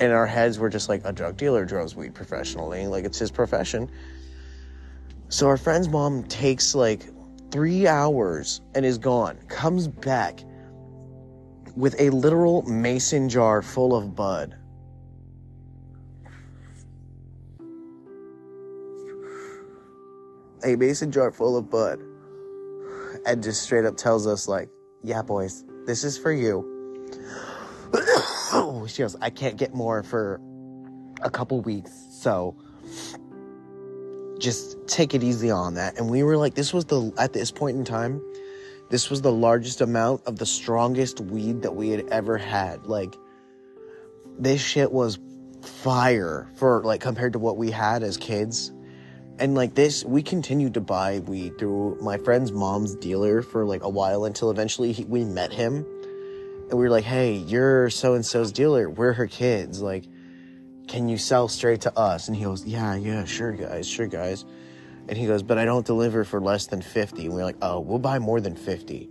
In 0.00 0.10
our 0.10 0.26
heads 0.26 0.58
we're 0.58 0.68
just 0.68 0.88
like 0.88 1.02
a 1.04 1.12
drug 1.12 1.36
dealer 1.36 1.64
grows 1.66 1.94
weed 1.94 2.14
professionally. 2.14 2.86
Like 2.86 3.04
it's 3.04 3.18
his 3.18 3.30
profession. 3.30 3.90
So 5.28 5.46
our 5.46 5.56
friend's 5.56 5.88
mom 5.88 6.24
takes 6.24 6.74
like 6.74 7.08
three 7.50 7.86
hours 7.86 8.60
and 8.74 8.84
is 8.84 8.98
gone 8.98 9.38
comes 9.48 9.88
back 9.88 10.40
with 11.76 11.98
a 11.98 12.10
literal 12.10 12.62
mason 12.62 13.28
jar 13.28 13.62
full 13.62 13.94
of 13.94 14.14
bud. 14.14 14.56
A 20.64 20.76
mason 20.76 21.10
jar 21.10 21.32
full 21.32 21.56
of 21.56 21.70
bud. 21.70 22.00
And 23.24 23.42
just 23.42 23.62
straight 23.62 23.84
up 23.84 23.96
tells 23.96 24.26
us 24.26 24.48
like 24.48 24.68
yeah 25.04 25.22
boys 25.22 25.64
this 25.86 26.04
is 26.04 26.16
for 26.16 26.32
you 26.32 26.68
she 28.86 29.02
goes 29.02 29.16
i 29.20 29.30
can't 29.30 29.56
get 29.56 29.74
more 29.74 30.02
for 30.02 30.40
a 31.22 31.30
couple 31.30 31.60
weeks 31.60 31.92
so 32.10 32.56
just 34.42 34.76
take 34.88 35.14
it 35.14 35.22
easy 35.22 35.50
on 35.50 35.74
that. 35.74 35.96
And 35.96 36.10
we 36.10 36.22
were 36.22 36.36
like 36.36 36.54
this 36.54 36.74
was 36.74 36.84
the 36.86 37.12
at 37.16 37.32
this 37.32 37.50
point 37.50 37.78
in 37.78 37.84
time 37.84 38.20
this 38.90 39.08
was 39.08 39.22
the 39.22 39.32
largest 39.32 39.80
amount 39.80 40.22
of 40.26 40.36
the 40.36 40.44
strongest 40.44 41.18
weed 41.20 41.62
that 41.62 41.74
we 41.74 41.88
had 41.88 42.06
ever 42.08 42.36
had. 42.36 42.84
Like 42.86 43.16
this 44.38 44.60
shit 44.60 44.92
was 44.92 45.18
fire 45.62 46.50
for 46.56 46.82
like 46.82 47.00
compared 47.00 47.32
to 47.34 47.38
what 47.38 47.56
we 47.56 47.70
had 47.70 48.02
as 48.02 48.16
kids. 48.18 48.72
And 49.38 49.54
like 49.54 49.74
this 49.74 50.04
we 50.04 50.22
continued 50.22 50.74
to 50.74 50.80
buy 50.80 51.20
weed 51.20 51.56
through 51.58 51.98
my 52.02 52.18
friend's 52.18 52.52
mom's 52.52 52.94
dealer 52.96 53.40
for 53.40 53.64
like 53.64 53.82
a 53.82 53.88
while 53.88 54.24
until 54.24 54.50
eventually 54.50 54.92
he, 54.92 55.04
we 55.04 55.24
met 55.24 55.52
him 55.52 55.86
and 56.72 56.80
we 56.80 56.84
were 56.84 56.90
like 56.90 57.04
hey 57.04 57.34
you're 57.34 57.88
so 57.88 58.14
and 58.14 58.26
so's 58.26 58.50
dealer. 58.50 58.90
We're 58.90 59.12
her 59.12 59.28
kids. 59.28 59.80
Like 59.80 60.06
can 60.88 61.08
you 61.08 61.16
sell 61.16 61.46
straight 61.46 61.82
to 61.82 61.96
us? 61.96 62.26
And 62.26 62.36
he 62.36 62.42
goes 62.42 62.64
yeah 62.64 62.96
yeah 62.96 63.24
sure 63.24 63.52
guys 63.52 63.86
sure 63.86 64.08
guys. 64.08 64.44
And 65.08 65.16
he 65.16 65.26
goes 65.26 65.42
but 65.42 65.58
i 65.58 65.64
don't 65.64 65.84
deliver 65.84 66.24
for 66.24 66.40
less 66.40 66.66
than 66.66 66.80
50 66.80 67.26
and 67.26 67.34
we 67.34 67.40
are 67.42 67.44
like 67.44 67.56
oh 67.60 67.80
we'll 67.80 67.98
buy 67.98 68.18
more 68.18 68.40
than 68.40 68.56
50 68.56 69.10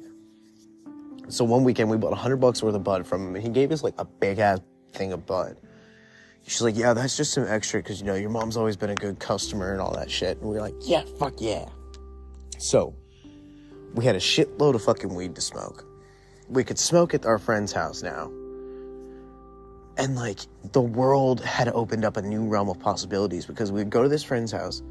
so 1.32 1.46
one 1.46 1.64
weekend 1.64 1.90
we 1.90 1.98
bought 1.98 2.12
100 2.12 2.38
bucks 2.38 2.62
worth 2.62 2.76
of 2.76 2.84
bud 2.84 3.08
from 3.08 3.28
him. 3.28 3.36
And 3.36 3.44
he 3.44 3.50
gave 3.50 3.72
us 3.72 3.84
like 3.84 3.94
a 3.98 4.06
big 4.06 4.40
ass 4.40 4.60
thing 4.94 5.14
of 5.14 5.26
bud. 5.26 5.58
She's 6.46 6.62
like, 6.62 6.76
yeah, 6.76 6.94
that's 6.94 7.16
just 7.16 7.34
some 7.34 7.46
extra 7.48 7.82
because, 7.82 8.02
you 8.02 8.06
know, 8.06 8.16
your 8.16 8.30
mom's 8.30 8.58
always 8.58 8.76
been 8.76 8.90
a 8.90 8.96
good 8.96 9.20
customer 9.20 9.72
and 9.72 9.80
all 9.80 9.94
that 9.94 10.10
shit. 10.10 10.40
And 10.40 10.50
we 10.50 10.58
are 10.58 10.62
like, 10.62 10.74
yeah, 10.82 11.04
fuck 11.20 11.36
yeah. 11.38 11.70
So, 12.58 12.96
we 13.94 14.04
had 14.06 14.16
a 14.16 14.20
shitload 14.20 14.76
of 14.76 14.84
fucking 14.84 15.14
weed 15.14 15.36
to 15.36 15.42
smoke. 15.42 15.86
We 16.52 16.64
could 16.64 16.78
smoke 16.78 17.14
at 17.14 17.26
our 17.26 17.40
friend's 17.40 17.72
house 17.72 18.04
now. 18.04 18.32
And, 19.98 20.16
like, 20.16 20.40
the 20.72 20.82
world 20.82 21.42
had 21.42 21.70
opened 21.70 22.06
up 22.06 22.18
a 22.18 22.22
new 22.22 22.46
realm 22.46 22.70
of 22.70 22.80
possibilities 22.80 23.46
because 23.46 23.72
we'd 23.72 23.90
go 23.90 24.04
to 24.04 24.10
this 24.10 24.24
friend's 24.24 24.52
house. 24.52 24.82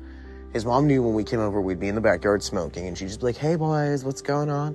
His 0.52 0.64
mom 0.64 0.86
knew 0.86 1.02
when 1.02 1.14
we 1.14 1.24
came 1.24 1.40
over, 1.40 1.60
we'd 1.60 1.78
be 1.78 1.88
in 1.88 1.94
the 1.94 2.00
backyard 2.00 2.42
smoking, 2.42 2.88
and 2.88 2.98
she'd 2.98 3.08
just 3.08 3.20
be 3.20 3.26
like, 3.26 3.36
hey, 3.36 3.56
boys, 3.56 4.04
what's 4.04 4.22
going 4.22 4.50
on? 4.50 4.74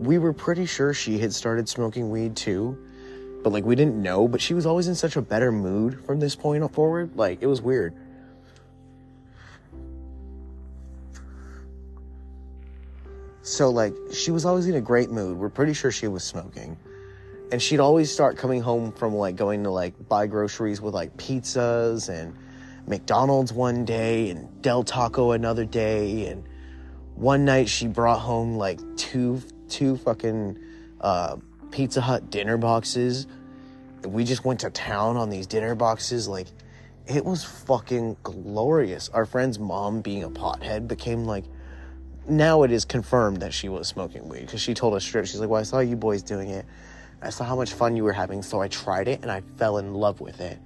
We 0.00 0.18
were 0.18 0.32
pretty 0.32 0.66
sure 0.66 0.92
she 0.92 1.18
had 1.18 1.32
started 1.32 1.68
smoking 1.68 2.10
weed 2.10 2.34
too 2.34 2.76
but 3.42 3.52
like 3.52 3.64
we 3.64 3.74
didn't 3.74 4.00
know, 4.00 4.28
but 4.28 4.40
she 4.40 4.54
was 4.54 4.66
always 4.66 4.88
in 4.88 4.94
such 4.94 5.16
a 5.16 5.22
better 5.22 5.50
mood 5.50 6.04
from 6.04 6.20
this 6.20 6.36
point 6.36 6.72
forward. 6.72 7.16
Like 7.16 7.42
it 7.42 7.46
was 7.46 7.60
weird. 7.60 7.94
So 13.42 13.70
like 13.70 13.94
she 14.12 14.30
was 14.30 14.44
always 14.44 14.66
in 14.66 14.74
a 14.74 14.80
great 14.80 15.10
mood. 15.10 15.36
We're 15.36 15.50
pretty 15.50 15.74
sure 15.74 15.90
she 15.90 16.08
was 16.08 16.24
smoking. 16.24 16.76
And 17.50 17.60
she'd 17.60 17.80
always 17.80 18.10
start 18.10 18.38
coming 18.38 18.62
home 18.62 18.92
from 18.92 19.14
like 19.14 19.36
going 19.36 19.64
to 19.64 19.70
like 19.70 20.08
buy 20.08 20.26
groceries 20.26 20.80
with 20.80 20.94
like 20.94 21.16
pizzas 21.16 22.08
and 22.08 22.34
McDonald's 22.86 23.52
one 23.52 23.84
day 23.84 24.30
and 24.30 24.62
Del 24.62 24.82
Taco 24.82 25.32
another 25.32 25.64
day 25.64 26.26
and 26.28 26.48
one 27.14 27.44
night 27.44 27.68
she 27.68 27.86
brought 27.86 28.20
home 28.20 28.56
like 28.56 28.80
two 28.96 29.40
two 29.68 29.96
fucking 29.98 30.58
uh 31.00 31.36
Pizza 31.72 32.00
Hut 32.00 32.30
dinner 32.30 32.56
boxes. 32.56 33.26
We 34.06 34.24
just 34.24 34.44
went 34.44 34.60
to 34.60 34.70
town 34.70 35.16
on 35.16 35.30
these 35.30 35.46
dinner 35.46 35.74
boxes. 35.74 36.28
Like, 36.28 36.46
it 37.06 37.24
was 37.24 37.42
fucking 37.42 38.18
glorious. 38.22 39.08
Our 39.08 39.24
friend's 39.24 39.58
mom, 39.58 40.02
being 40.02 40.22
a 40.22 40.30
pothead, 40.30 40.86
became 40.86 41.24
like, 41.24 41.44
now 42.28 42.62
it 42.62 42.70
is 42.70 42.84
confirmed 42.84 43.38
that 43.40 43.52
she 43.52 43.68
was 43.68 43.88
smoking 43.88 44.28
weed 44.28 44.42
because 44.42 44.60
she 44.60 44.74
told 44.74 44.94
us 44.94 45.04
straight. 45.04 45.26
She's 45.28 45.40
like, 45.40 45.48
Well, 45.48 45.60
I 45.60 45.64
saw 45.64 45.80
you 45.80 45.96
boys 45.96 46.22
doing 46.22 46.50
it. 46.50 46.64
I 47.20 47.30
saw 47.30 47.44
how 47.44 47.56
much 47.56 47.72
fun 47.72 47.96
you 47.96 48.04
were 48.04 48.12
having, 48.12 48.42
so 48.42 48.60
I 48.60 48.68
tried 48.68 49.08
it 49.08 49.22
and 49.22 49.30
I 49.30 49.40
fell 49.40 49.78
in 49.78 49.94
love 49.94 50.20
with 50.20 50.40
it. 50.40 50.58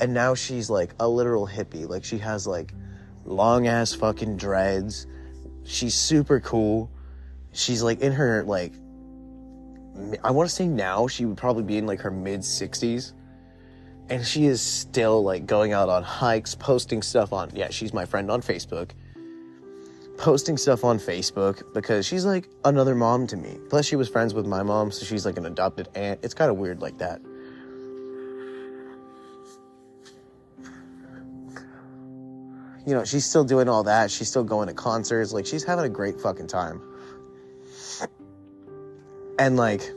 And 0.00 0.14
now 0.14 0.34
she's 0.34 0.70
like 0.70 0.94
a 0.98 1.08
literal 1.08 1.46
hippie. 1.46 1.88
Like, 1.88 2.04
she 2.04 2.18
has 2.18 2.46
like 2.46 2.72
long 3.24 3.66
ass 3.66 3.94
fucking 3.94 4.36
dreads. 4.36 5.06
She's 5.64 5.94
super 5.94 6.40
cool. 6.40 6.90
She's 7.52 7.82
like 7.82 8.00
in 8.00 8.12
her 8.12 8.42
like 8.44 8.72
I 10.24 10.30
want 10.30 10.48
to 10.48 10.54
say 10.54 10.66
now 10.66 11.06
she 11.06 11.24
would 11.24 11.36
probably 11.36 11.62
be 11.62 11.76
in 11.78 11.86
like 11.86 12.00
her 12.00 12.10
mid 12.10 12.40
60s. 12.40 13.12
And 14.08 14.26
she 14.26 14.46
is 14.46 14.60
still 14.60 15.22
like 15.22 15.46
going 15.46 15.72
out 15.72 15.88
on 15.88 16.02
hikes, 16.02 16.54
posting 16.54 17.02
stuff 17.02 17.32
on, 17.32 17.50
yeah, 17.54 17.70
she's 17.70 17.92
my 17.92 18.04
friend 18.06 18.30
on 18.30 18.42
Facebook. 18.42 18.90
Posting 20.20 20.58
stuff 20.58 20.84
on 20.84 20.98
Facebook 20.98 21.72
because 21.72 22.04
she's 22.04 22.26
like 22.26 22.46
another 22.66 22.94
mom 22.94 23.26
to 23.28 23.38
me. 23.38 23.58
Plus, 23.70 23.86
she 23.86 23.96
was 23.96 24.06
friends 24.06 24.34
with 24.34 24.46
my 24.46 24.62
mom, 24.62 24.90
so 24.90 25.06
she's 25.06 25.24
like 25.24 25.38
an 25.38 25.46
adopted 25.46 25.88
aunt. 25.94 26.20
It's 26.22 26.34
kind 26.34 26.50
of 26.50 26.58
weird 26.58 26.82
like 26.82 26.98
that. 26.98 27.22
You 32.86 32.94
know, 32.94 33.02
she's 33.04 33.24
still 33.24 33.44
doing 33.44 33.66
all 33.66 33.82
that. 33.84 34.10
She's 34.10 34.28
still 34.28 34.44
going 34.44 34.68
to 34.68 34.74
concerts. 34.74 35.32
Like, 35.32 35.46
she's 35.46 35.64
having 35.64 35.86
a 35.86 35.88
great 35.88 36.20
fucking 36.20 36.48
time. 36.48 36.82
And 39.38 39.56
like, 39.56 39.90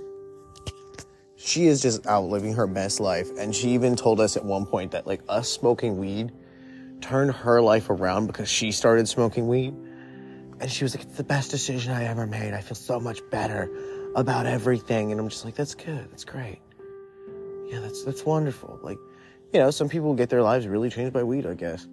she 1.36 1.65
is 1.65 1.81
just 1.81 2.07
out 2.07 2.29
living 2.29 2.53
her 2.53 2.65
best 2.65 3.01
life. 3.01 3.29
And 3.38 3.53
she 3.53 3.71
even 3.71 3.97
told 3.97 4.21
us 4.21 4.38
at 4.38 4.45
one 4.45 4.65
point 4.65 4.91
that 4.91 5.05
like 5.05 5.21
us 5.27 5.49
smoking 5.49 5.97
weed 5.97 6.31
turned 7.01 7.31
her 7.33 7.62
life 7.62 7.89
around 7.89 8.27
because 8.27 8.47
she 8.47 8.71
started 8.71 9.09
smoking 9.09 9.49
weed. 9.49 9.75
And 10.60 10.72
she 10.72 10.84
was 10.84 10.96
like, 10.96 11.06
it's 11.06 11.18
the 11.18 11.24
best 11.24 11.52
decision 11.52 11.92
I 11.92 12.06
ever 12.06 12.26
made. 12.26 12.54
I 12.54 12.62
feel 12.62 12.76
so 12.76 13.00
much 13.00 13.20
better 13.30 13.70
about 14.16 14.46
everything. 14.46 15.12
And 15.12 15.20
I'm 15.20 15.30
just 15.30 15.46
like, 15.46 15.56
that's 15.56 15.76
good. 15.76 16.10
That's 16.12 16.26
great. 16.26 16.60
Yeah, 17.68 17.80
that's, 17.80 18.04
that's 18.04 18.26
wonderful. 18.26 18.80
Like, 18.82 18.98
you 19.52 19.60
know, 19.60 19.72
some 19.72 19.89
people 19.89 20.13
get 20.13 20.30
their 20.30 20.42
lives 20.42 20.68
really 20.68 20.89
changed 20.89 21.13
by 21.13 21.24
weed, 21.24 21.46
I 21.46 21.54
guess. 21.54 21.88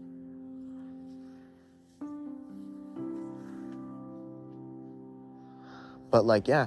But 6.10 6.24
like, 6.24 6.48
yeah, 6.48 6.66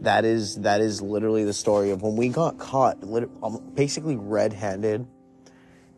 that 0.00 0.24
is 0.24 0.56
that 0.56 0.80
is 0.80 1.02
literally 1.02 1.44
the 1.44 1.52
story 1.52 1.90
of 1.90 2.02
when 2.02 2.16
we 2.16 2.28
got 2.28 2.58
caught 2.58 3.02
um, 3.42 3.72
basically 3.74 4.16
red-handed 4.16 5.06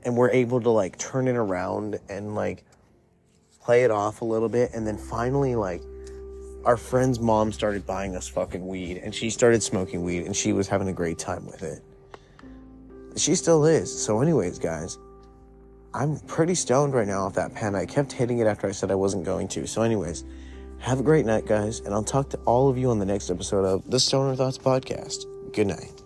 and 0.05 0.17
we're 0.17 0.31
able 0.31 0.61
to 0.61 0.71
like 0.71 0.97
turn 0.97 1.29
it 1.29 1.37
around 1.37 1.99
and 2.09 2.35
like 2.35 2.65
play 3.71 3.85
it 3.85 3.91
off 3.93 4.21
a 4.21 4.25
little 4.25 4.49
bit 4.49 4.73
and 4.75 4.85
then 4.85 4.99
finally 4.99 5.55
like 5.55 5.81
our 6.65 6.77
friend's 6.77 7.21
mom 7.21 7.53
started 7.53 7.87
buying 7.87 8.17
us 8.17 8.27
fucking 8.27 8.67
weed 8.67 8.97
and 8.97 9.15
she 9.15 9.31
started 9.31 9.63
smoking 9.63 10.03
weed 10.03 10.27
and 10.27 10.35
she 10.35 10.53
was 10.53 10.67
having 10.67 10.89
a 10.89 10.93
great 10.93 11.21
time 11.21 11.47
with 11.47 11.63
it 11.63 11.81
she 13.17 13.37
still 13.37 13.65
is 13.65 13.87
so 14.05 14.21
anyways 14.21 14.59
guys 14.59 14.99
i'm 15.95 16.19
pretty 16.27 16.53
stoned 16.53 16.95
right 16.95 17.07
now 17.07 17.21
off 17.27 17.35
that 17.35 17.55
pen 17.55 17.77
i 17.77 17.87
kept 17.87 18.11
hitting 18.11 18.41
it 18.41 18.47
after 18.49 18.67
i 18.67 18.73
said 18.73 18.91
i 18.91 18.95
wasn't 18.97 19.25
going 19.25 19.47
to 19.47 19.65
so 19.69 19.83
anyways 19.83 20.25
have 20.81 20.99
a 20.99 21.03
great 21.03 21.27
night, 21.27 21.45
guys, 21.45 21.81
and 21.81 21.93
I'll 21.93 22.03
talk 22.03 22.31
to 22.31 22.39
all 22.47 22.71
of 22.71 22.79
you 22.79 22.91
on 22.91 22.99
the 22.99 23.05
next 23.05 23.31
episode 23.31 23.67
of 23.67 23.91
the 23.91 24.01
Stoner 24.01 24.35
Thoughts 24.35 24.57
Podcast. 24.57 25.27
Good 25.53 25.67
night. 25.67 26.03